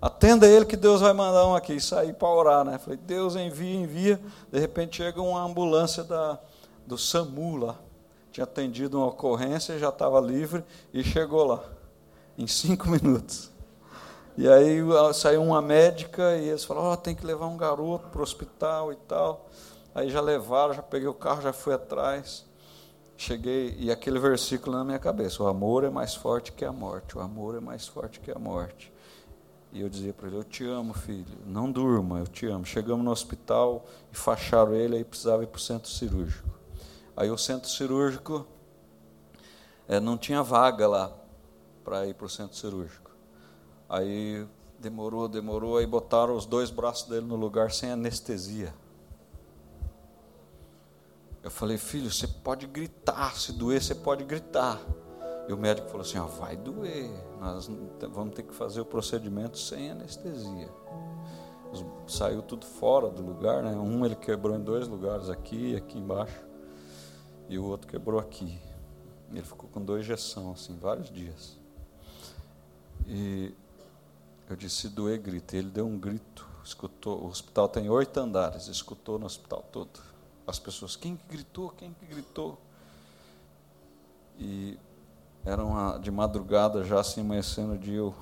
[0.00, 1.74] atenda ele que Deus vai mandar um aqui.
[1.74, 2.78] E saí para orar, né?
[2.78, 4.20] Falei, Deus envia, envia.
[4.50, 6.38] De repente chega uma ambulância da
[6.86, 7.76] do SAMU lá.
[8.32, 11.62] Tinha atendido uma ocorrência, já estava livre e chegou lá,
[12.36, 13.51] em cinco minutos.
[14.36, 14.78] E aí
[15.12, 18.92] saiu uma médica e eles falaram: oh, tem que levar um garoto para o hospital
[18.92, 19.48] e tal.
[19.94, 22.46] Aí já levaram, já peguei o carro, já fui atrás.
[23.14, 27.16] Cheguei e aquele versículo na minha cabeça: o amor é mais forte que a morte,
[27.16, 28.90] o amor é mais forte que a morte.
[29.70, 32.64] E eu dizia para ele: Eu te amo, filho, não durma, eu te amo.
[32.64, 36.48] Chegamos no hospital e facharam ele, aí precisava ir para o centro cirúrgico.
[37.14, 38.46] Aí o centro cirúrgico
[39.86, 41.12] é, não tinha vaga lá
[41.84, 43.01] para ir para o centro cirúrgico.
[43.92, 48.72] Aí demorou, demorou, aí botaram os dois braços dele no lugar sem anestesia.
[51.42, 54.80] Eu falei, filho, você pode gritar, se doer, você pode gritar.
[55.46, 57.68] E o médico falou assim: ah, vai doer, nós
[58.10, 60.70] vamos ter que fazer o procedimento sem anestesia.
[62.06, 63.72] Saiu tudo fora do lugar, né?
[63.72, 66.42] Um ele quebrou em dois lugares, aqui e aqui embaixo
[67.46, 68.58] e o outro quebrou aqui.
[69.30, 71.58] Ele ficou com dois injeção, assim, vários dias.
[73.06, 73.54] E
[74.52, 75.56] eu disse, se doer, grita.
[75.56, 77.22] Ele deu um grito, escutou.
[77.22, 80.00] O hospital tem oito andares, escutou no hospital todo.
[80.46, 81.70] As pessoas, quem que gritou?
[81.70, 82.58] Quem que gritou?
[84.38, 84.78] E
[85.44, 88.14] era uma, de madrugada, já assim amanhecendo dia, eu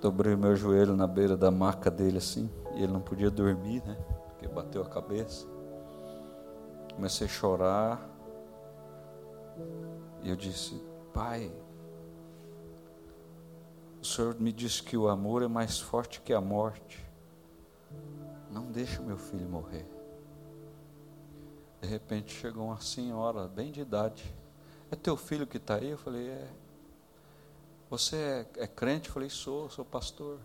[0.00, 3.96] dobrei meu joelho na beira da maca dele, assim, e ele não podia dormir, né?
[4.28, 5.46] Porque bateu a cabeça.
[6.94, 8.10] Comecei a chorar.
[10.22, 11.52] E eu disse: Pai,
[14.04, 17.02] o Senhor me disse que o amor é mais forte que a morte.
[18.50, 19.86] Não deixe meu filho morrer.
[21.80, 24.22] De repente chegou uma senhora, bem de idade.
[24.90, 25.88] É teu filho que está aí?
[25.88, 26.48] Eu falei: É.
[27.88, 29.08] Você é, é crente?
[29.08, 30.38] Eu falei: Sou, sou pastor.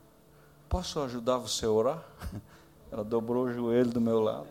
[0.69, 2.05] Posso ajudar você a orar?
[2.89, 4.47] Ela dobrou o joelho do meu lado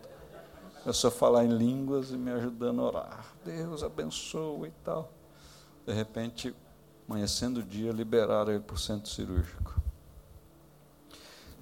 [0.82, 3.34] começou a falar em línguas e me ajudando a orar.
[3.44, 5.10] Deus abençoa e tal.
[5.84, 6.54] De repente,
[7.08, 9.80] amanhecendo o dia, liberaram ele para o centro cirúrgico.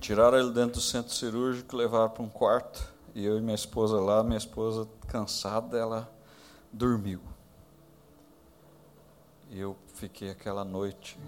[0.00, 2.94] Tiraram ele dentro do centro cirúrgico, levaram para um quarto.
[3.14, 6.10] E eu e minha esposa lá, minha esposa cansada, ela
[6.72, 7.20] dormiu.
[9.50, 11.18] E eu fiquei aquela noite.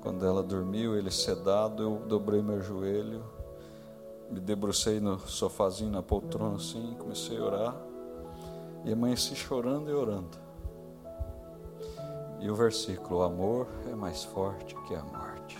[0.00, 3.36] Quando ela dormiu, ele sedado, eu dobrei meu joelho
[4.30, 7.76] me debrucei no sofazinho, na poltrona assim, comecei a orar.
[8.84, 10.45] E amanheci chorando e orando.
[12.40, 15.58] E o versículo: O amor é mais forte que a morte.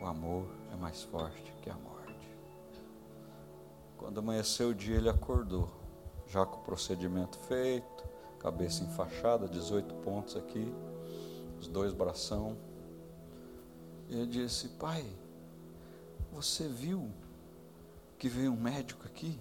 [0.00, 1.94] O amor é mais forte que a morte.
[3.96, 5.70] Quando amanheceu o dia, ele acordou,
[6.26, 8.04] já com o procedimento feito,
[8.38, 10.72] cabeça enfaixada, 18 pontos aqui,
[11.58, 12.56] os dois bração.
[14.08, 15.04] E ele disse: Pai,
[16.32, 17.10] você viu
[18.18, 19.40] que veio um médico aqui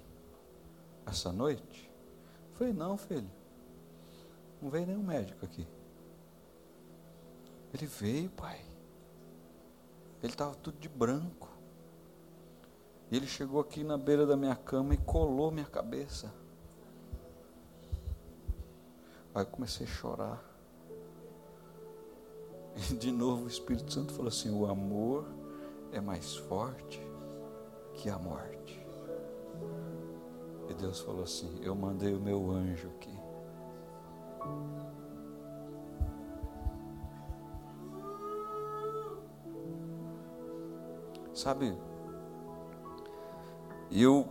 [1.06, 1.90] essa noite?
[2.52, 3.30] Eu falei, não, filho.
[4.62, 5.68] Não veio nenhum médico aqui.
[7.74, 8.62] Ele veio, pai.
[10.22, 11.50] Ele estava tudo de branco.
[13.12, 16.34] E ele chegou aqui na beira da minha cama e colou minha cabeça.
[19.34, 20.44] Aí eu comecei a chorar.
[22.76, 25.26] E de novo o Espírito Santo falou assim: o amor
[25.92, 27.02] é mais forte
[27.96, 28.84] que a morte.
[30.70, 33.16] E Deus falou assim: Eu mandei o meu anjo aqui.
[41.44, 41.78] Sabe?
[43.92, 44.26] E eu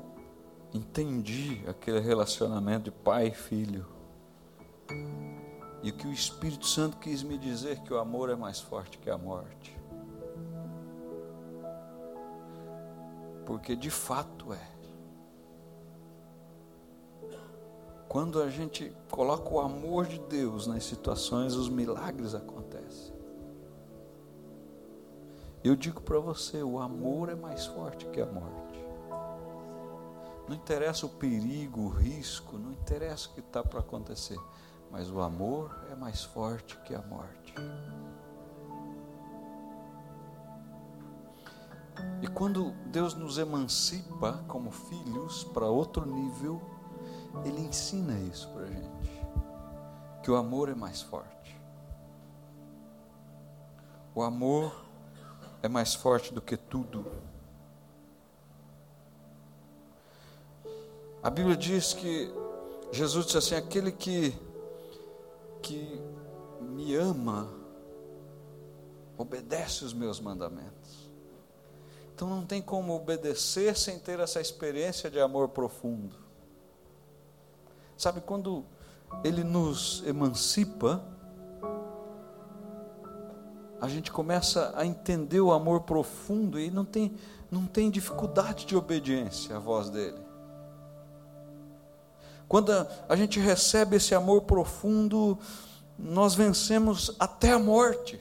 [0.73, 3.87] entendi aquele relacionamento de pai e filho.
[5.83, 8.97] E o que o Espírito Santo quis me dizer que o amor é mais forte
[8.97, 9.79] que a morte.
[13.45, 14.73] Porque de fato é.
[18.09, 22.62] Quando a gente coloca o amor de Deus nas situações, os milagres acontecem.
[25.65, 28.85] Eu digo para você, o amor é mais forte que a morte.
[30.49, 34.39] Não interessa o perigo, o risco, não interessa o que está para acontecer
[34.93, 37.55] mas o amor é mais forte que a morte.
[42.21, 46.61] E quando Deus nos emancipa como filhos para outro nível,
[47.43, 49.27] Ele ensina isso para a gente:
[50.23, 51.59] que o amor é mais forte.
[54.15, 54.82] O amor
[55.63, 57.07] é mais forte do que tudo.
[61.23, 62.33] A Bíblia diz que
[62.91, 64.35] Jesus disse assim: aquele que
[65.63, 66.03] que
[66.61, 67.49] me ama,
[69.17, 71.11] obedece os meus mandamentos.
[72.15, 76.17] Então não tem como obedecer sem ter essa experiência de amor profundo.
[77.97, 78.65] Sabe, quando
[79.23, 81.05] Ele nos emancipa,
[83.83, 87.17] a gente começa a entender o amor profundo e não tem,
[87.51, 90.21] não tem dificuldade de obediência à voz dele.
[92.47, 92.71] Quando
[93.09, 95.37] a gente recebe esse amor profundo,
[95.99, 98.21] nós vencemos até a morte.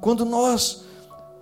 [0.00, 0.84] Quando nós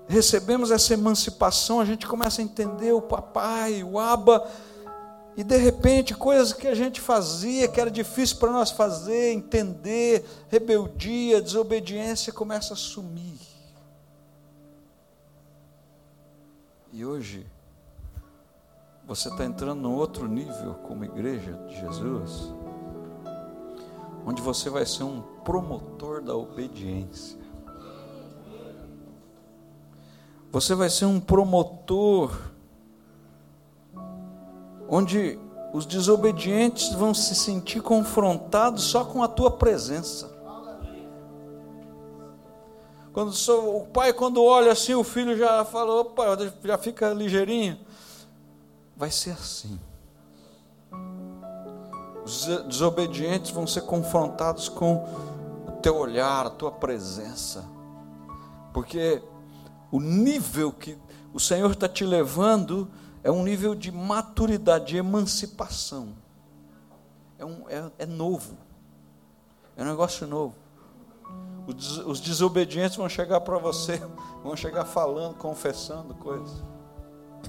[0.08, 4.50] recebemos essa emancipação, a gente começa a entender o papai, o aba,
[5.36, 10.24] e de repente coisas que a gente fazia, que era difícil para nós fazer, entender,
[10.48, 13.38] rebeldia, desobediência, começa a sumir.
[16.90, 17.46] E hoje,
[19.06, 22.50] você está entrando num outro nível como igreja de Jesus,
[24.24, 27.38] onde você vai ser um promotor da obediência.
[30.50, 32.55] Você vai ser um promotor
[34.88, 35.38] onde
[35.72, 40.34] os desobedientes vão se sentir confrontados só com a tua presença.
[43.12, 46.24] Quando o pai, quando olha assim, o filho já fala, opa,
[46.62, 47.78] já fica ligeirinho
[48.96, 49.78] vai ser assim.
[52.24, 55.04] Os desobedientes vão ser confrontados com
[55.68, 57.64] o teu olhar, a tua presença,
[58.72, 59.22] porque
[59.92, 60.98] o nível que
[61.32, 62.88] o Senhor está te levando
[63.26, 66.10] é um nível de maturidade, de emancipação.
[67.36, 68.56] É, um, é, é novo,
[69.76, 70.54] é um negócio novo.
[71.66, 74.00] Os, os desobedientes vão chegar para você,
[74.44, 76.62] vão chegar falando, confessando coisas.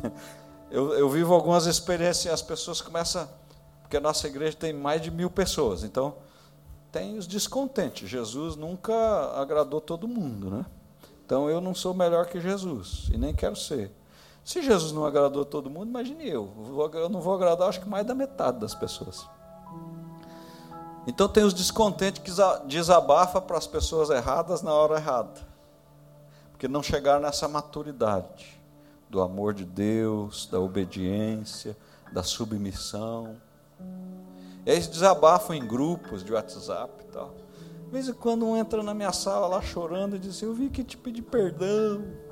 [0.70, 3.26] Eu, eu vivo algumas experiências e as pessoas começam.
[3.82, 6.16] Porque a nossa igreja tem mais de mil pessoas, então
[6.92, 8.10] tem os descontentes.
[8.10, 8.94] Jesus nunca
[9.40, 10.66] agradou todo mundo, né?
[11.26, 13.96] Então eu não sou melhor que Jesus e nem quero ser.
[14.48, 16.50] Se Jesus não agradou todo mundo, imagine eu.
[16.94, 19.28] Eu não vou agradar, acho que mais da metade das pessoas.
[21.06, 22.32] Então tem os descontentes que
[22.66, 25.46] desabafa para as pessoas erradas na hora errada,
[26.50, 28.58] porque não chegaram nessa maturidade
[29.10, 31.76] do amor de Deus, da obediência,
[32.14, 33.36] da submissão.
[34.66, 37.34] E eles desabafam em grupos de WhatsApp e tal.
[37.84, 40.54] De vez em quando um entra na minha sala lá chorando e diz assim, eu
[40.54, 42.27] vim aqui te pedir perdão.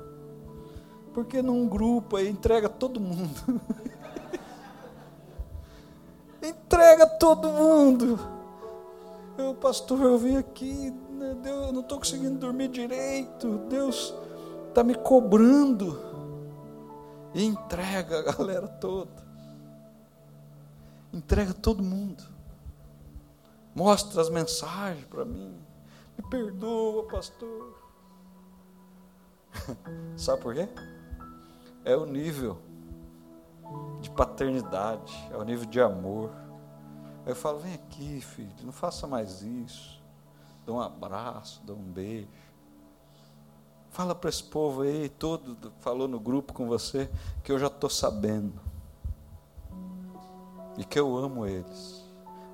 [1.16, 3.58] Porque num grupo aí entrega todo mundo.
[6.44, 8.20] entrega todo mundo.
[9.38, 13.60] Eu, pastor, eu vim aqui, né, Deus, eu não estou conseguindo dormir direito.
[13.66, 14.14] Deus
[14.68, 15.98] está me cobrando
[17.32, 19.26] e entrega a galera toda.
[21.14, 22.22] Entrega todo mundo.
[23.74, 25.56] Mostra as mensagens para mim.
[26.18, 27.74] Me perdoa, pastor.
[30.14, 30.68] Sabe por quê?
[31.86, 32.58] É o nível
[34.00, 36.32] de paternidade, é o nível de amor.
[37.24, 40.02] Aí eu falo: vem aqui, filho, não faça mais isso.
[40.66, 42.28] Dá um abraço, dá um beijo.
[43.90, 47.08] Fala para esse povo aí, todo falou no grupo com você,
[47.44, 48.60] que eu já estou sabendo.
[50.76, 52.04] E que eu amo eles.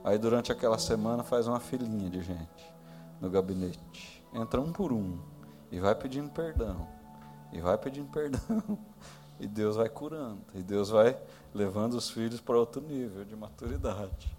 [0.04, 2.74] Aí durante aquela semana faz uma filinha de gente
[3.18, 4.22] no gabinete.
[4.34, 5.18] Entra um por um
[5.70, 6.86] e vai pedindo perdão.
[7.50, 8.91] E vai pedindo perdão.
[9.42, 10.40] E Deus vai curando.
[10.54, 11.20] E Deus vai
[11.52, 14.32] levando os filhos para outro nível de maturidade.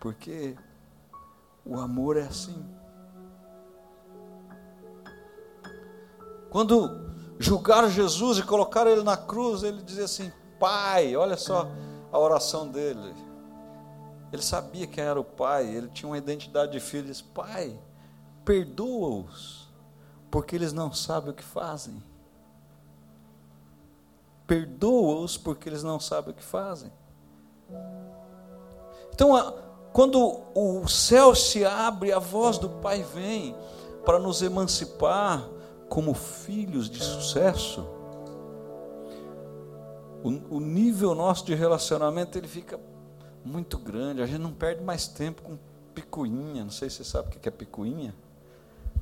[0.00, 0.56] Porque
[1.62, 2.64] o amor é assim.
[6.48, 11.68] Quando julgaram Jesus e colocaram ele na cruz, ele dizia assim: Pai, olha só
[12.10, 13.14] a oração dele.
[14.32, 17.02] Ele sabia quem era o pai, ele tinha uma identidade de filho.
[17.02, 17.78] Ele disse: Pai,
[18.46, 19.68] perdoa-os,
[20.30, 22.02] porque eles não sabem o que fazem.
[24.46, 26.92] Perdoa-os, porque eles não sabem o que fazem.
[29.12, 29.54] Então,
[29.92, 33.56] quando o céu se abre, a voz do Pai vem
[34.04, 35.48] para nos emancipar
[35.88, 37.86] como filhos de sucesso.
[40.50, 42.80] O, nível nosso de relacionamento ele fica
[43.44, 44.20] muito grande.
[44.20, 45.56] A gente não perde mais tempo com
[45.94, 46.64] picuinha.
[46.64, 48.12] Não sei se você sabe o que é picuinha.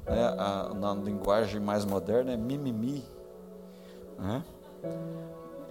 [0.06, 3.02] É, a, na linguagem mais moderna é mimimi.
[4.18, 4.44] Né?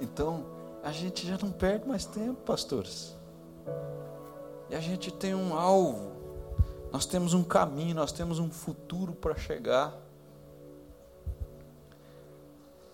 [0.03, 0.45] Então,
[0.83, 3.15] a gente já não perde mais tempo, pastores.
[4.69, 6.11] E a gente tem um alvo,
[6.91, 9.97] nós temos um caminho, nós temos um futuro para chegar.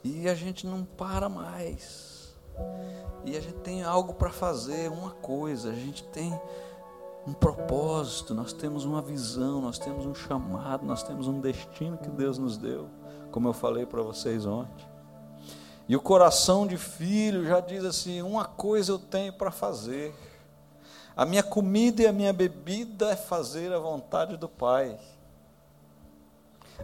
[0.04, 2.38] E a gente não para mais.
[3.26, 6.32] E a gente tem algo para fazer, uma coisa, a gente tem
[7.26, 12.10] um propósito, nós temos uma visão, nós temos um chamado, nós temos um destino que
[12.10, 12.88] Deus nos deu,
[13.32, 14.89] como eu falei para vocês ontem.
[15.90, 20.14] E o coração de filho já diz assim: uma coisa eu tenho para fazer.
[21.18, 25.00] A minha comida e a minha bebida é fazer a vontade do Pai.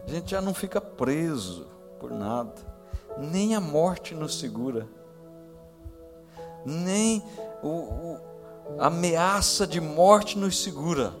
[0.04, 1.68] A gente já não fica preso
[2.00, 2.52] por nada,
[3.16, 4.88] nem a morte nos segura,
[6.64, 7.22] nem
[7.62, 8.20] o, o,
[8.78, 11.14] a ameaça de morte nos segura,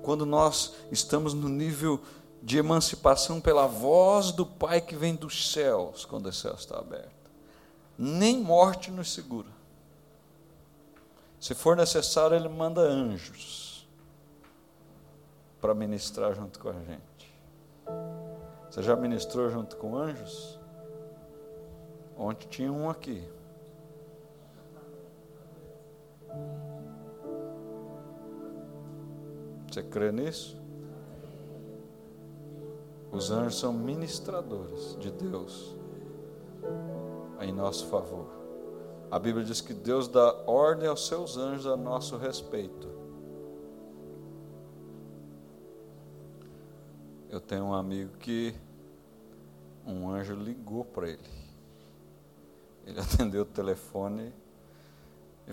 [0.00, 2.00] quando nós estamos no nível
[2.42, 7.30] de emancipação pela voz do Pai que vem dos céus, quando o céu está aberto.
[7.98, 9.48] Nem morte nos segura.
[11.38, 13.88] Se for necessário, ele manda anjos
[15.60, 17.34] para ministrar junto com a gente.
[18.70, 20.58] Você já ministrou junto com anjos?
[22.16, 23.26] Ontem tinha um aqui.
[29.70, 30.59] Você crê nisso?
[33.12, 35.74] Os anjos são ministradores de Deus
[37.40, 38.26] em nosso favor.
[39.10, 42.88] A Bíblia diz que Deus dá ordem aos seus anjos a nosso respeito.
[47.28, 48.54] Eu tenho um amigo que
[49.84, 51.40] um anjo ligou para ele.
[52.86, 54.32] Ele atendeu o telefone
[55.48, 55.52] e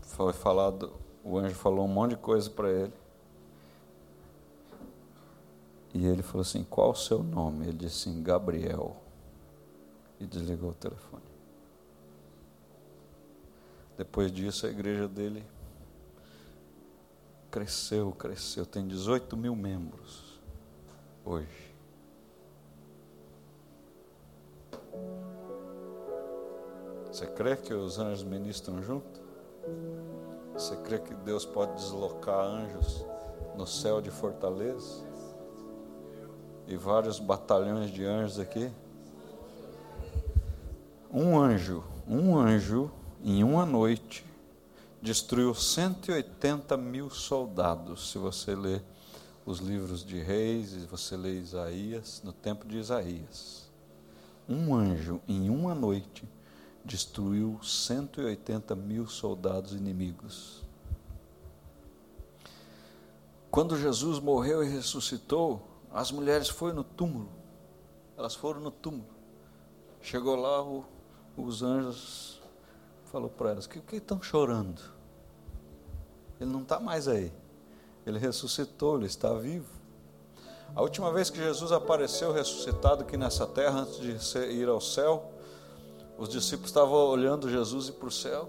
[0.00, 0.92] foi falado,
[1.24, 3.01] o anjo falou um monte de coisa para ele.
[5.94, 7.66] E ele falou assim: Qual o seu nome?
[7.66, 8.96] Ele disse assim: Gabriel.
[10.18, 11.22] E desligou o telefone.
[13.96, 15.44] Depois disso, a igreja dele
[17.50, 18.64] cresceu, cresceu.
[18.64, 20.40] Tem 18 mil membros
[21.24, 21.72] hoje.
[27.10, 29.20] Você crê que os anjos ministram junto?
[30.54, 33.04] Você crê que Deus pode deslocar anjos
[33.54, 35.11] no céu de Fortaleza?
[36.72, 38.70] E vários batalhões de anjos aqui?
[41.12, 42.90] Um anjo, um anjo
[43.22, 44.24] em uma noite,
[45.02, 48.10] destruiu 180 mil soldados.
[48.10, 48.82] Se você ler
[49.44, 53.70] os livros de reis, e você lê Isaías, no tempo de Isaías.
[54.48, 56.26] Um anjo, em uma noite,
[56.82, 60.62] destruiu 180 mil soldados inimigos.
[63.50, 67.28] Quando Jesus morreu e ressuscitou, as mulheres foram no túmulo.
[68.16, 69.08] Elas foram no túmulo.
[70.00, 70.84] Chegou lá, o,
[71.36, 72.40] os anjos
[73.04, 74.80] falou para elas: que, que estão chorando?
[76.40, 77.32] Ele não está mais aí.
[78.06, 79.70] Ele ressuscitou, ele está vivo.
[80.74, 85.30] A última vez que Jesus apareceu ressuscitado aqui nessa terra, antes de ir ao céu,
[86.18, 88.48] os discípulos estavam olhando Jesus e para o céu.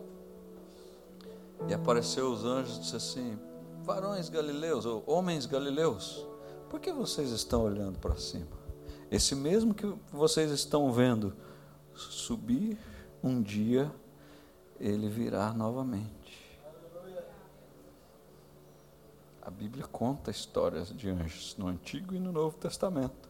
[1.67, 3.37] E apareceu os anjos e disse assim:
[3.83, 6.25] Varões galileus, ou homens galileus,
[6.73, 8.47] por que vocês estão olhando para cima?
[9.11, 11.31] Esse mesmo que vocês estão vendo
[11.93, 12.79] subir
[13.21, 13.93] um dia
[14.79, 16.59] ele virá novamente.
[19.39, 23.29] A Bíblia conta histórias de anjos no Antigo e no Novo Testamento.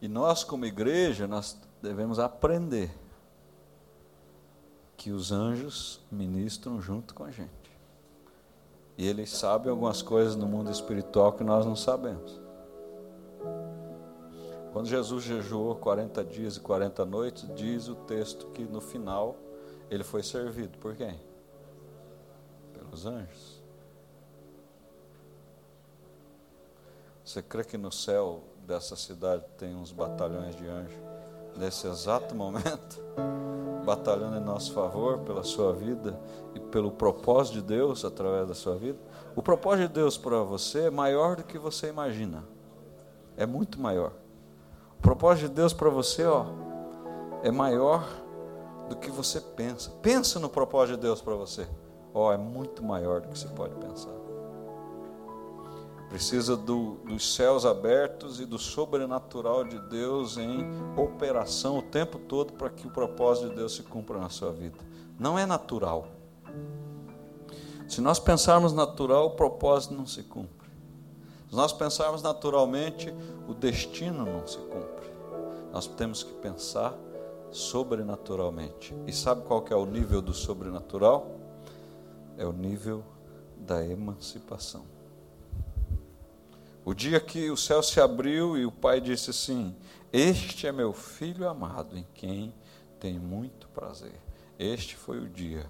[0.00, 2.96] E nós, como igreja, nós devemos aprender
[4.96, 7.63] que os anjos ministram junto com a gente.
[8.96, 12.40] E eles sabem algumas coisas no mundo espiritual que nós não sabemos.
[14.72, 19.36] Quando Jesus jejuou 40 dias e 40 noites, diz o texto que no final
[19.90, 21.20] ele foi servido por quem?
[22.72, 23.62] Pelos anjos.
[27.24, 31.13] Você crê que no céu dessa cidade tem uns batalhões de anjos
[31.56, 33.00] nesse exato momento,
[33.84, 36.18] batalhando em nosso favor pela sua vida
[36.54, 38.98] e pelo propósito de Deus através da sua vida.
[39.36, 42.44] O propósito de Deus para você é maior do que você imagina.
[43.36, 44.12] É muito maior.
[44.98, 46.46] O propósito de Deus para você, ó,
[47.42, 48.06] é maior
[48.88, 49.90] do que você pensa.
[50.02, 51.66] Pensa no propósito de Deus para você.
[52.12, 54.23] Ó, é muito maior do que você pode pensar.
[56.14, 60.64] Precisa do, dos céus abertos e do sobrenatural de Deus em
[60.96, 64.78] operação o tempo todo para que o propósito de Deus se cumpra na sua vida.
[65.18, 66.06] Não é natural.
[67.88, 70.70] Se nós pensarmos natural, o propósito não se cumpre.
[71.50, 73.12] Se nós pensarmos naturalmente,
[73.48, 75.10] o destino não se cumpre.
[75.72, 76.94] Nós temos que pensar
[77.50, 78.94] sobrenaturalmente.
[79.04, 81.34] E sabe qual que é o nível do sobrenatural?
[82.38, 83.02] É o nível
[83.56, 84.93] da emancipação.
[86.84, 89.74] O dia que o céu se abriu e o pai disse assim:
[90.12, 92.54] Este é meu filho amado, em quem
[93.00, 94.20] tem muito prazer.
[94.58, 95.64] Este foi o dia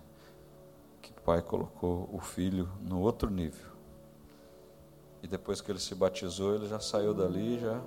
[1.00, 3.70] que o pai colocou o filho no outro nível.
[5.22, 7.80] E depois que ele se batizou, ele já saiu dali, já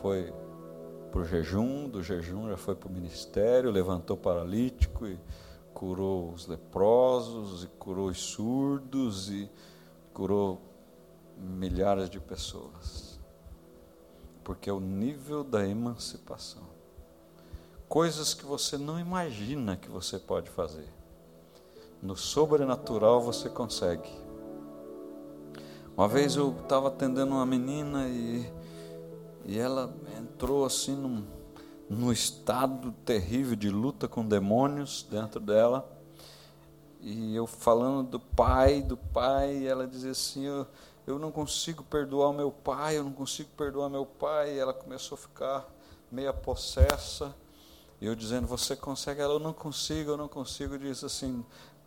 [0.00, 0.32] foi
[1.12, 5.18] para o jejum, do jejum já foi para o ministério, levantou paralítico e
[5.72, 9.48] curou os leprosos, e curou os surdos, e
[10.12, 10.67] curou
[11.38, 13.18] milhares de pessoas.
[14.42, 16.66] Porque é o nível da emancipação.
[17.88, 20.88] Coisas que você não imagina que você pode fazer.
[22.02, 24.10] No sobrenatural você consegue.
[25.96, 28.48] Uma vez eu estava atendendo uma menina e,
[29.44, 31.24] e ela entrou assim num,
[31.88, 35.90] num estado terrível de luta com demônios dentro dela.
[37.00, 40.66] E eu falando do pai, do pai, e ela dizia assim: eu,
[41.08, 44.54] eu não consigo perdoar meu pai, eu não consigo perdoar meu pai.
[44.54, 45.66] E ela começou a ficar
[46.12, 47.34] meia possessa.
[47.98, 49.22] E eu dizendo, você consegue?
[49.22, 50.74] Ela, eu não consigo, eu não consigo.
[50.74, 51.42] Eu disse assim,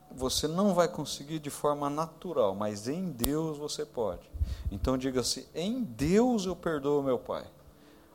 [0.10, 4.28] você não vai conseguir de forma natural, mas em Deus você pode.
[4.72, 7.46] Então diga assim, em Deus eu perdoo meu pai.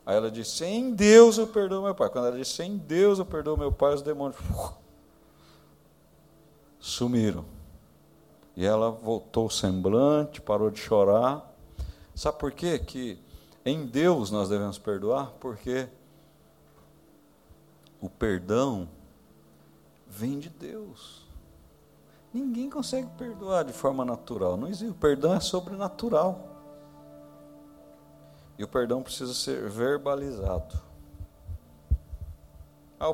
[0.05, 2.09] Aí ela disse, em Deus eu perdoo meu pai.
[2.09, 4.37] Quando ela disse, em Deus eu perdoo meu pai, os demônios
[6.81, 7.56] sumiram.
[8.57, 11.47] E ela voltou o semblante, parou de chorar.
[12.15, 12.79] Sabe por quê?
[12.79, 13.19] Que
[13.63, 15.27] em Deus nós devemos perdoar?
[15.39, 15.87] Porque
[18.01, 18.89] o perdão
[20.07, 21.23] vem de Deus.
[22.33, 24.57] Ninguém consegue perdoar de forma natural.
[24.57, 24.89] Não existe.
[24.89, 26.47] O perdão é sobrenatural.
[28.57, 30.81] E o perdão precisa ser verbalizado.
[32.99, 33.13] Ah, eu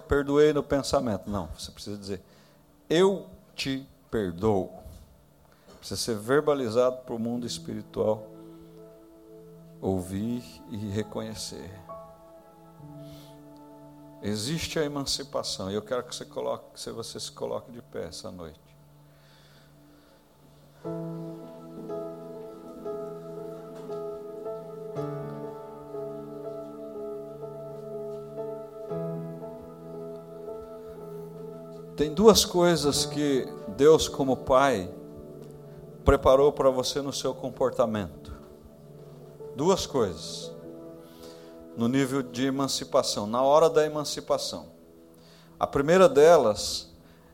[0.00, 1.30] perdoei no pensamento.
[1.30, 2.22] Não, você precisa dizer:
[2.90, 3.26] Eu
[3.56, 4.81] te perdoo
[5.82, 8.24] precisa ser verbalizado para o mundo espiritual
[9.80, 11.68] ouvir e reconhecer.
[14.22, 18.04] Existe a emancipação, e eu quero que você, coloque, que você se coloque de pé
[18.04, 18.60] essa noite.
[31.96, 34.88] Tem duas coisas que Deus, como Pai,
[36.04, 38.32] preparou para você no seu comportamento.
[39.56, 40.52] Duas coisas.
[41.76, 44.66] No nível de emancipação, na hora da emancipação.
[45.58, 46.92] A primeira delas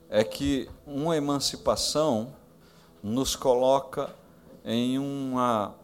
[0.08, 2.34] é que uma emancipação
[3.02, 4.10] nos coloca
[4.64, 5.74] em uma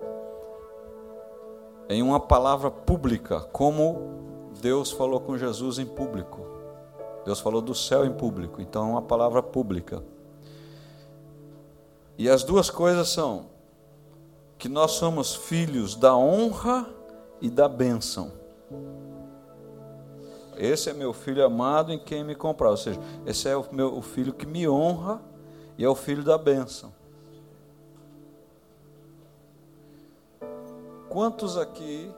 [1.89, 6.41] em uma palavra pública, como Deus falou com Jesus em público.
[7.25, 10.03] Deus falou do céu em público, então é uma palavra pública.
[12.17, 13.47] E as duas coisas são
[14.59, 16.89] que nós somos filhos da honra
[17.41, 18.33] e da bênção.
[20.57, 22.71] Esse é meu filho amado em quem me comprar.
[22.71, 25.21] Ou seja, esse é o, meu, o filho que me honra
[25.77, 26.93] e é o filho da bênção.
[31.09, 32.11] Quantos aqui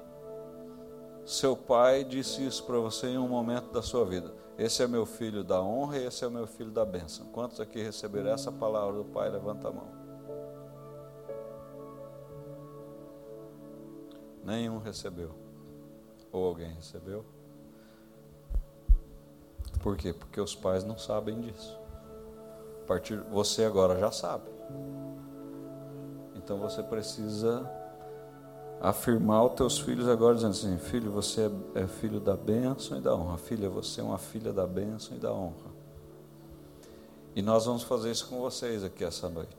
[1.25, 4.33] seu pai disse isso para você em um momento da sua vida?
[4.59, 7.27] Esse é meu filho da honra e esse é meu filho da bênção.
[7.27, 9.29] Quantos aqui receberam essa palavra do Pai?
[9.29, 9.89] Levanta a mão.
[14.43, 15.35] Nenhum recebeu.
[16.33, 17.25] Ou alguém recebeu?
[19.83, 20.13] Por quê?
[20.13, 21.79] Porque os pais não sabem disso.
[22.83, 24.51] A partir você agora já sabe.
[26.35, 27.69] Então você precisa
[28.81, 33.01] afirmar aos teus filhos agora, dizendo assim: Filho, você é, é filho da bênção e
[33.01, 33.39] da honra.
[33.39, 35.77] Filha, você é uma filha da bênção e da honra.
[37.35, 39.57] E nós vamos fazer isso com vocês aqui essa noite.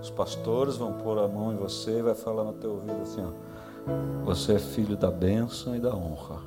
[0.00, 3.22] Os pastores vão pôr a mão em você e vai falar no teu ouvido assim:
[3.22, 6.40] ó, Você é filho da bênção e da honra.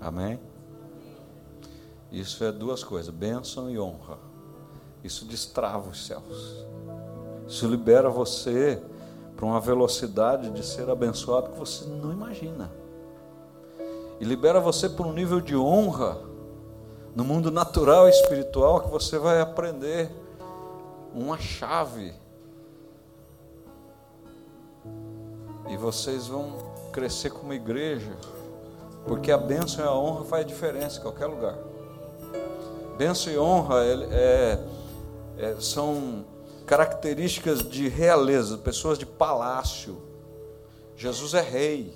[0.00, 0.38] Amém?
[2.12, 4.25] Isso é duas coisas: bênção e honra.
[5.02, 6.66] Isso destrava os céus.
[7.46, 8.82] Isso libera você
[9.36, 12.72] para uma velocidade de ser abençoado que você não imagina.
[14.18, 16.18] E libera você para um nível de honra
[17.14, 20.10] no mundo natural e espiritual que você vai aprender
[21.14, 22.12] uma chave.
[25.68, 26.56] E vocês vão
[26.92, 28.16] crescer como igreja,
[29.06, 31.56] porque a bênção e a honra faz diferença em qualquer lugar.
[32.96, 34.64] Bênção e honra é, é,
[35.60, 36.24] são
[36.66, 40.02] características de realeza, pessoas de palácio.
[40.96, 41.92] Jesus é rei.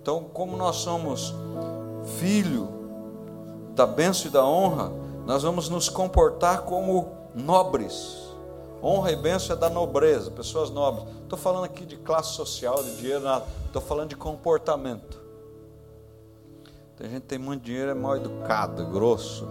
[0.00, 1.32] Então, como nós somos
[2.18, 2.68] filho
[3.74, 4.92] da bênção e da honra,
[5.24, 8.18] nós vamos nos comportar como nobres.
[8.82, 11.06] Honra e bênção é da nobreza, pessoas nobres.
[11.22, 13.46] Estou falando aqui de classe social, de dinheiro, nada.
[13.66, 15.22] Estou falando de comportamento.
[16.96, 19.46] Tem gente que tem muito dinheiro, é mal educado, grosso.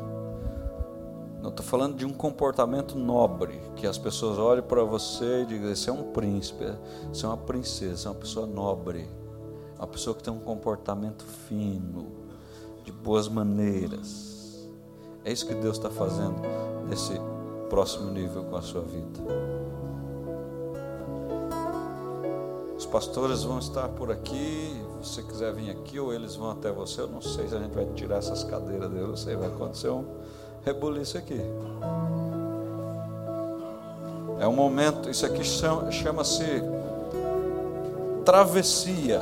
[1.41, 5.75] Não estou falando de um comportamento nobre, que as pessoas olhem para você e digam:
[5.75, 6.65] você é um príncipe,
[7.11, 9.09] você é uma princesa, é uma pessoa nobre,
[9.75, 12.11] uma pessoa que tem um comportamento fino,
[12.83, 14.69] de boas maneiras.
[15.25, 16.41] É isso que Deus está fazendo
[16.87, 17.13] nesse
[17.69, 19.19] próximo nível com a sua vida.
[22.77, 24.79] Os pastores vão estar por aqui.
[25.01, 27.59] Se você quiser vir aqui, ou eles vão até você, eu não sei se a
[27.59, 30.05] gente vai tirar essas cadeiras deles, não sei, vai acontecer um
[30.65, 31.39] rebuliço aqui.
[34.39, 36.63] É um momento, isso aqui chama-se
[38.25, 39.21] travessia.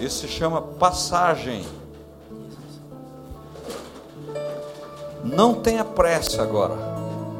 [0.00, 1.64] Isso se chama passagem.
[5.24, 6.74] Não tenha pressa agora.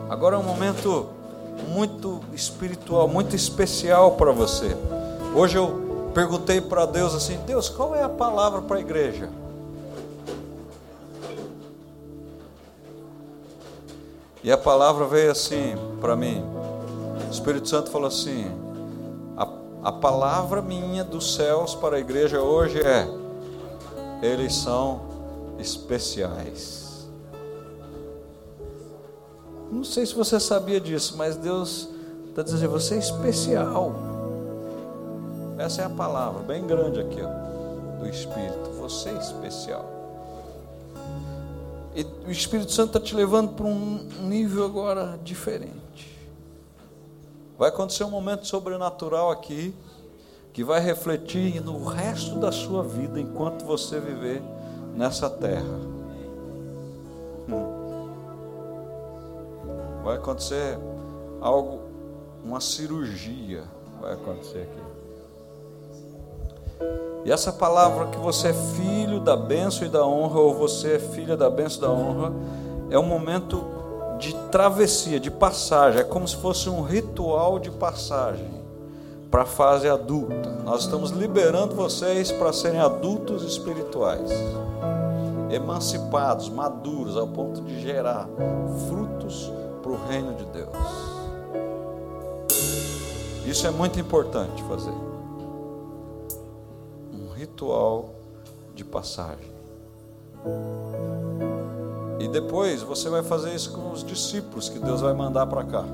[0.08, 1.08] Agora é um momento
[1.68, 4.76] muito espiritual, muito especial para você.
[5.34, 9.28] Hoje eu perguntei para Deus assim: Deus, qual é a palavra para a igreja?
[14.46, 16.40] E a palavra veio assim para mim.
[17.26, 18.46] O Espírito Santo falou assim:
[19.36, 19.48] a,
[19.82, 23.08] a palavra minha dos céus para a igreja hoje é:
[24.24, 25.00] eles são
[25.58, 27.08] especiais.
[29.68, 31.88] Não sei se você sabia disso, mas Deus
[32.28, 33.96] está dizendo: você é especial.
[35.58, 38.70] Essa é a palavra, bem grande aqui, ó, do Espírito.
[38.78, 39.95] Você é especial.
[41.96, 46.14] E o Espírito Santo está te levando para um nível agora diferente.
[47.56, 49.74] Vai acontecer um momento sobrenatural aqui,
[50.52, 54.42] que vai refletir no resto da sua vida enquanto você viver
[54.94, 55.80] nessa terra.
[57.48, 58.10] Hum.
[60.04, 60.78] Vai acontecer
[61.40, 61.80] algo,
[62.44, 63.64] uma cirurgia
[64.02, 65.05] vai acontecer aqui.
[67.24, 70.98] E essa palavra que você é filho da bênção e da honra, ou você é
[70.98, 72.32] filha da bênção e da honra,
[72.88, 73.64] é um momento
[74.18, 76.00] de travessia, de passagem.
[76.00, 78.48] É como se fosse um ritual de passagem
[79.28, 80.50] para a fase adulta.
[80.64, 84.30] Nós estamos liberando vocês para serem adultos espirituais,
[85.50, 88.28] emancipados, maduros, ao ponto de gerar
[88.88, 90.76] frutos para o reino de Deus.
[93.44, 95.05] Isso é muito importante fazer
[97.36, 98.14] ritual
[98.74, 99.54] de passagem.
[102.18, 105.84] E depois você vai fazer isso com os discípulos que Deus vai mandar para cá.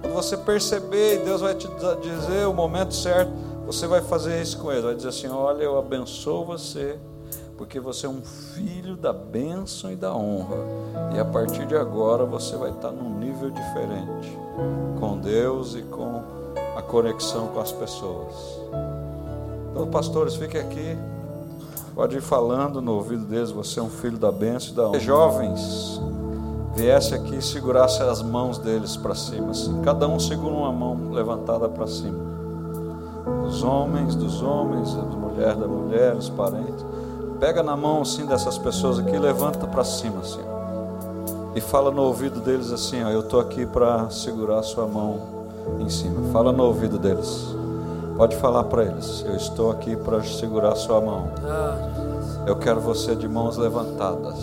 [0.00, 1.68] Quando você perceber e Deus vai te
[2.02, 3.32] dizer o momento certo,
[3.64, 4.84] você vai fazer isso com eles.
[4.84, 6.98] Vai dizer assim: Olha, eu abençoo você,
[7.56, 10.56] porque você é um filho da bênção e da honra.
[11.14, 14.36] E a partir de agora você vai estar num nível diferente
[14.98, 16.22] com Deus e com
[16.76, 18.34] a conexão com as pessoas.
[19.72, 20.98] Então, pastores, fiquem aqui.
[21.94, 23.50] Pode ir falando no ouvido deles.
[23.50, 25.00] Você é um filho da bênção e da honra.
[25.00, 26.00] Jovens,
[26.74, 29.50] viesse aqui e segurasse as mãos deles para cima.
[29.50, 29.80] Assim.
[29.82, 32.18] Cada um segura uma mão levantada para cima.
[33.46, 36.84] Os homens dos homens, as mulheres da mulher, os parentes.
[37.40, 40.40] Pega na mão assim dessas pessoas aqui levanta para cima assim.
[41.54, 45.20] E fala no ouvido deles assim, ó, eu estou aqui para segurar a sua mão
[45.80, 46.32] em cima.
[46.32, 47.61] Fala no ouvido deles.
[48.16, 51.30] Pode falar para eles: Eu estou aqui para segurar sua mão.
[52.46, 54.38] Eu quero você de mãos levantadas.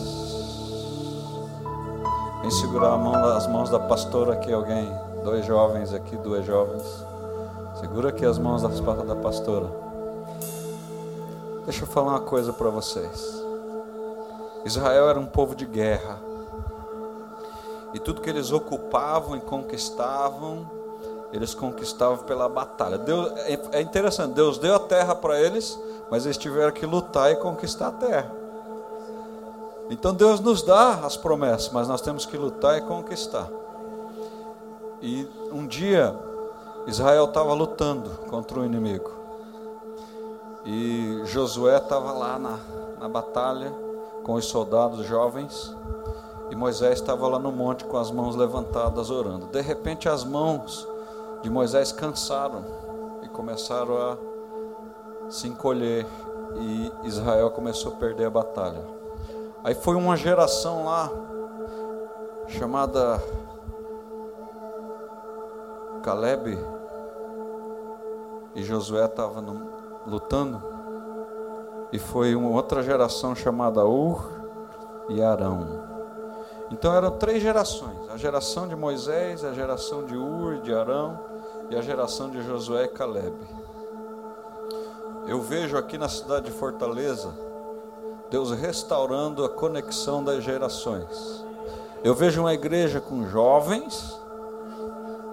[2.41, 4.89] Vem segurar mão, as mãos da pastora aqui, alguém.
[5.23, 6.83] Dois jovens aqui, duas jovens.
[7.79, 9.67] Segura aqui as mãos da pastora.
[11.65, 13.43] Deixa eu falar uma coisa para vocês.
[14.65, 16.17] Israel era um povo de guerra.
[17.93, 20.78] E tudo que eles ocupavam e conquistavam,
[21.31, 22.97] eles conquistavam pela batalha.
[22.97, 25.79] Deus, é, é interessante, Deus deu a terra para eles,
[26.09, 28.31] mas eles tiveram que lutar e conquistar a terra.
[29.89, 33.49] Então Deus nos dá as promessas, mas nós temos que lutar e conquistar.
[35.01, 36.15] E um dia
[36.85, 39.11] Israel estava lutando contra o inimigo.
[40.65, 42.59] E Josué estava lá na,
[42.99, 43.73] na batalha
[44.23, 45.75] com os soldados jovens.
[46.51, 49.47] E Moisés estava lá no monte com as mãos levantadas orando.
[49.47, 50.87] De repente as mãos
[51.41, 52.63] de Moisés cansaram
[53.23, 54.17] e começaram a
[55.29, 56.05] se encolher.
[56.55, 58.83] E Israel começou a perder a batalha.
[59.63, 61.11] Aí foi uma geração lá,
[62.47, 63.21] chamada
[66.01, 66.57] Caleb,
[68.55, 69.43] e Josué estava
[70.07, 70.61] lutando,
[71.91, 74.27] e foi uma outra geração chamada Ur
[75.09, 75.88] e Arão.
[76.71, 81.19] Então eram três gerações: a geração de Moisés, a geração de Ur de Arão,
[81.69, 83.35] e a geração de Josué e Caleb.
[85.27, 87.29] Eu vejo aqui na cidade de Fortaleza,
[88.31, 91.45] Deus restaurando a conexão das gerações.
[92.03, 94.17] Eu vejo uma igreja com jovens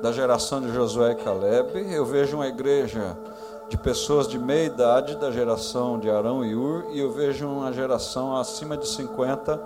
[0.03, 3.17] da geração de Josué e Caleb, eu vejo uma igreja
[3.69, 7.73] de pessoas de meia idade da geração de Arão e Ur, e eu vejo uma
[7.73, 9.61] geração acima de 50,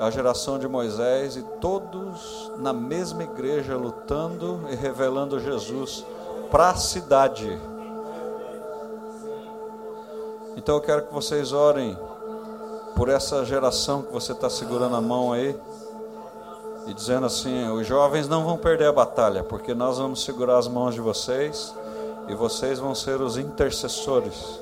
[0.00, 6.04] a geração de Moisés, e todos na mesma igreja lutando e revelando Jesus
[6.50, 7.70] para a cidade
[10.60, 11.96] então eu quero que vocês orem
[12.94, 15.58] por essa geração que você está segurando a mão aí
[16.86, 20.68] e dizendo assim: os jovens não vão perder a batalha, porque nós vamos segurar as
[20.68, 21.74] mãos de vocês
[22.28, 24.60] e vocês vão ser os intercessores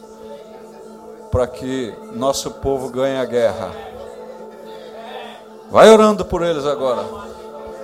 [1.33, 3.98] para que nosso povo ganhe a guerra.
[5.71, 7.05] Vai orando por eles agora.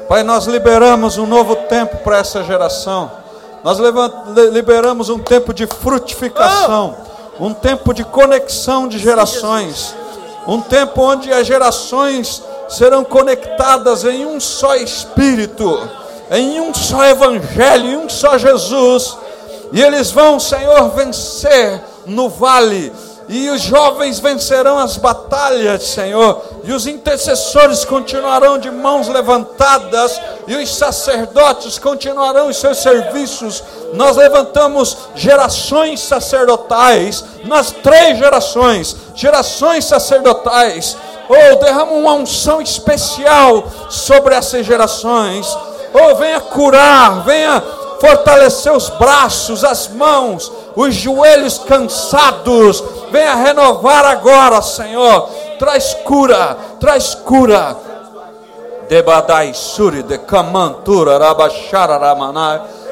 [0.08, 3.10] Pai, nós liberamos um novo tempo para essa geração.
[3.62, 3.78] Nós
[4.52, 6.94] liberamos um tempo de frutificação
[7.38, 9.94] um tempo de conexão de gerações,
[10.46, 15.88] um tempo onde as gerações serão conectadas em um só Espírito,
[16.30, 19.16] em um só Evangelho, em um só Jesus,
[19.72, 22.92] e eles vão, Senhor, vencer no vale,
[23.28, 30.54] e os jovens vencerão as batalhas, Senhor, e os intercessores continuarão de mãos levantadas, e
[30.56, 33.62] os sacerdotes continuarão os seus serviços.
[33.94, 40.96] Nós levantamos gerações sacerdotais, nas três gerações, gerações sacerdotais.
[41.28, 45.46] Oh, derrama uma unção especial sobre essas gerações.
[45.94, 47.62] Oh, venha curar, venha
[48.04, 52.84] fortalecer os braços, as mãos, os joelhos cansados.
[53.10, 55.30] Venha renovar agora, Senhor.
[55.58, 57.74] Traz cura, traz cura.
[58.90, 61.98] Debadai suri de kamantura rabachara.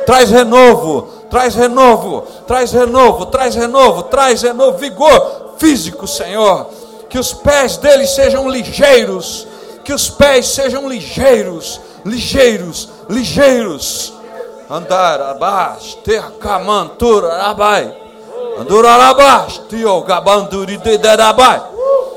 [0.07, 6.69] Traz renovo, traz renovo, traz renovo, traz renovo, traz renovo, vigor físico, Senhor.
[7.11, 9.47] Que os pés deles sejam ligeiros,
[9.85, 14.12] que os pés sejam ligeiros, ligeiros, ligeiros
[14.73, 17.95] andar abaixo, ter camantura rabai.
[18.59, 21.63] Andura abaixo, tio gabanduri de derabai.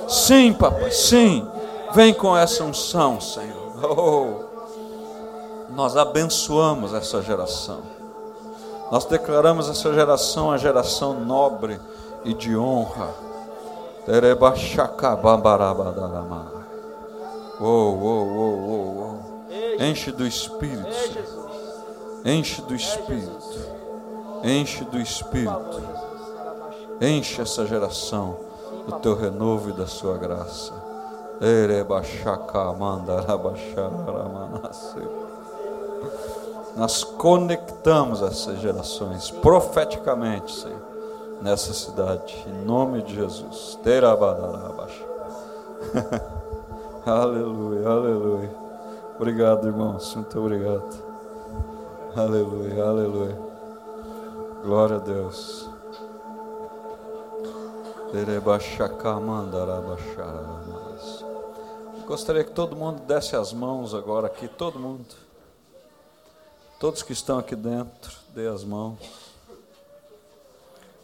[0.08, 1.46] Sim, papai, sim.
[1.94, 3.56] Vem com essa unção, Senhor.
[3.84, 4.46] Oh,
[5.74, 7.82] nós abençoamos essa geração.
[8.90, 11.80] Nós declaramos essa geração a geração nobre
[12.24, 13.10] e de honra.
[17.60, 19.20] Oh, oh, oh, oh,
[19.80, 19.84] oh.
[19.84, 21.45] Enche do Espírito, Senhor.
[22.26, 23.76] Enche do Espírito.
[24.44, 25.82] Enche do Espírito.
[27.00, 28.38] Enche essa geração
[28.88, 30.74] do teu renovo e da sua graça.
[36.76, 40.82] Nós conectamos essas gerações profeticamente, Senhor,
[41.42, 43.78] nessa cidade, em nome de Jesus.
[47.06, 48.52] aleluia, aleluia.
[49.16, 50.16] Obrigado, irmãos.
[50.16, 51.15] Muito obrigado.
[52.16, 53.38] Aleluia, aleluia.
[54.64, 55.70] Glória a Deus.
[62.06, 65.14] Gostaria que todo mundo desse as mãos agora aqui, todo mundo.
[66.80, 68.98] Todos que estão aqui dentro, dê as mãos.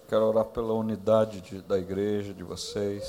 [0.08, 3.04] Quero orar pela unidade de, da igreja, de vocês.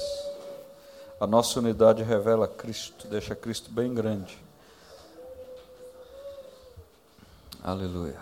[1.20, 4.41] A nossa unidade revela Cristo, deixa Cristo bem grande.
[7.64, 8.20] Aleluia.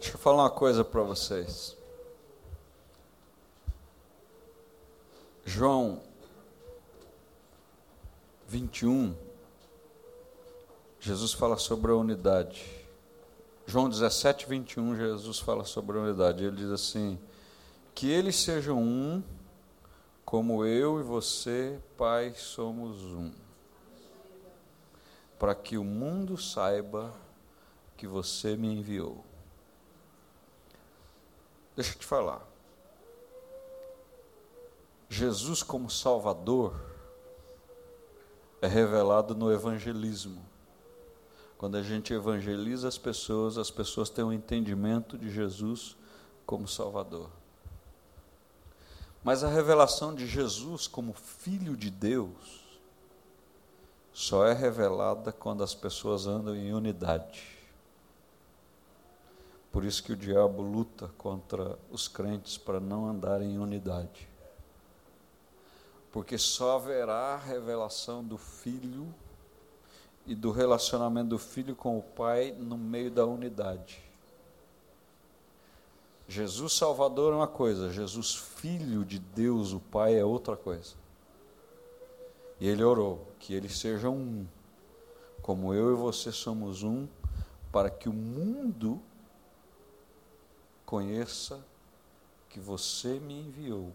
[0.00, 1.76] Deixa eu falar uma coisa para vocês.
[5.44, 6.02] João
[8.48, 9.14] 21,
[10.98, 12.66] Jesus fala sobre a unidade.
[13.66, 16.42] João 17, 21, Jesus fala sobre a unidade.
[16.42, 17.16] Ele diz assim:
[17.94, 19.22] Que eles sejam um,
[20.24, 23.45] como eu e você, Pai, somos um.
[25.38, 27.14] Para que o mundo saiba
[27.96, 29.24] que você me enviou.
[31.74, 32.42] Deixa eu te falar.
[35.08, 36.74] Jesus, como Salvador,
[38.60, 40.44] é revelado no evangelismo.
[41.58, 45.96] Quando a gente evangeliza as pessoas, as pessoas têm um entendimento de Jesus
[46.44, 47.30] como Salvador.
[49.22, 52.65] Mas a revelação de Jesus como Filho de Deus
[54.18, 57.54] só é revelada quando as pessoas andam em unidade.
[59.70, 64.26] Por isso que o diabo luta contra os crentes para não andarem em unidade.
[66.10, 69.06] Porque só haverá revelação do Filho
[70.26, 74.02] e do relacionamento do filho com o pai no meio da unidade.
[76.26, 80.94] Jesus Salvador é uma coisa, Jesus Filho de Deus, o Pai, é outra coisa.
[82.58, 84.46] E ele orou que eles sejam um,
[85.42, 87.06] como eu e você somos um,
[87.70, 89.00] para que o mundo
[90.84, 91.64] conheça
[92.48, 93.92] que você me enviou.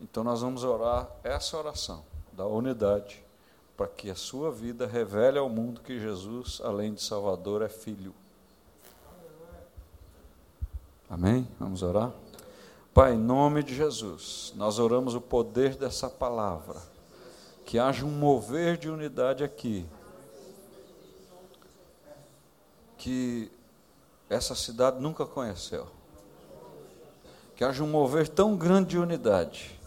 [0.00, 3.24] Então nós vamos orar essa oração da unidade,
[3.76, 8.14] para que a sua vida revele ao mundo que Jesus, além de Salvador, é Filho.
[11.10, 11.48] Amém?
[11.58, 12.12] Vamos orar?
[12.98, 16.82] Pai, em nome de Jesus, nós oramos o poder dessa palavra,
[17.64, 19.86] que haja um mover de unidade aqui,
[22.96, 23.52] que
[24.28, 25.86] essa cidade nunca conheceu,
[27.54, 29.78] que haja um mover tão grande de unidade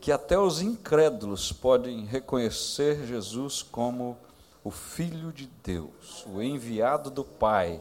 [0.00, 4.16] que até os incrédulos podem reconhecer Jesus como
[4.62, 7.80] o Filho de Deus, o enviado do Pai.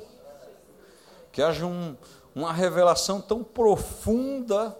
[1.32, 1.96] Que haja um,
[2.36, 4.78] uma revelação tão profunda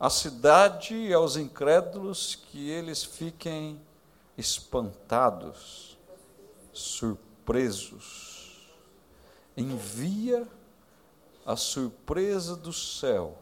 [0.00, 3.78] à cidade e aos incrédulos que eles fiquem
[4.36, 5.98] espantados,
[6.72, 8.66] surpresos.
[9.54, 10.48] Envia
[11.44, 13.36] a surpresa do céu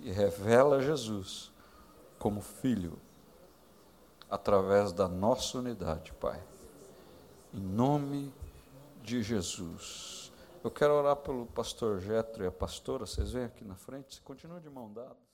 [0.00, 1.52] e revela Jesus
[2.18, 2.98] como filho,
[4.30, 6.42] através da nossa unidade, Pai.
[7.52, 8.32] Em nome
[9.02, 10.17] de Jesus.
[10.62, 14.60] Eu quero orar pelo pastor Getro e a pastora, vocês vêm aqui na frente, continua
[14.60, 15.27] de mão dada.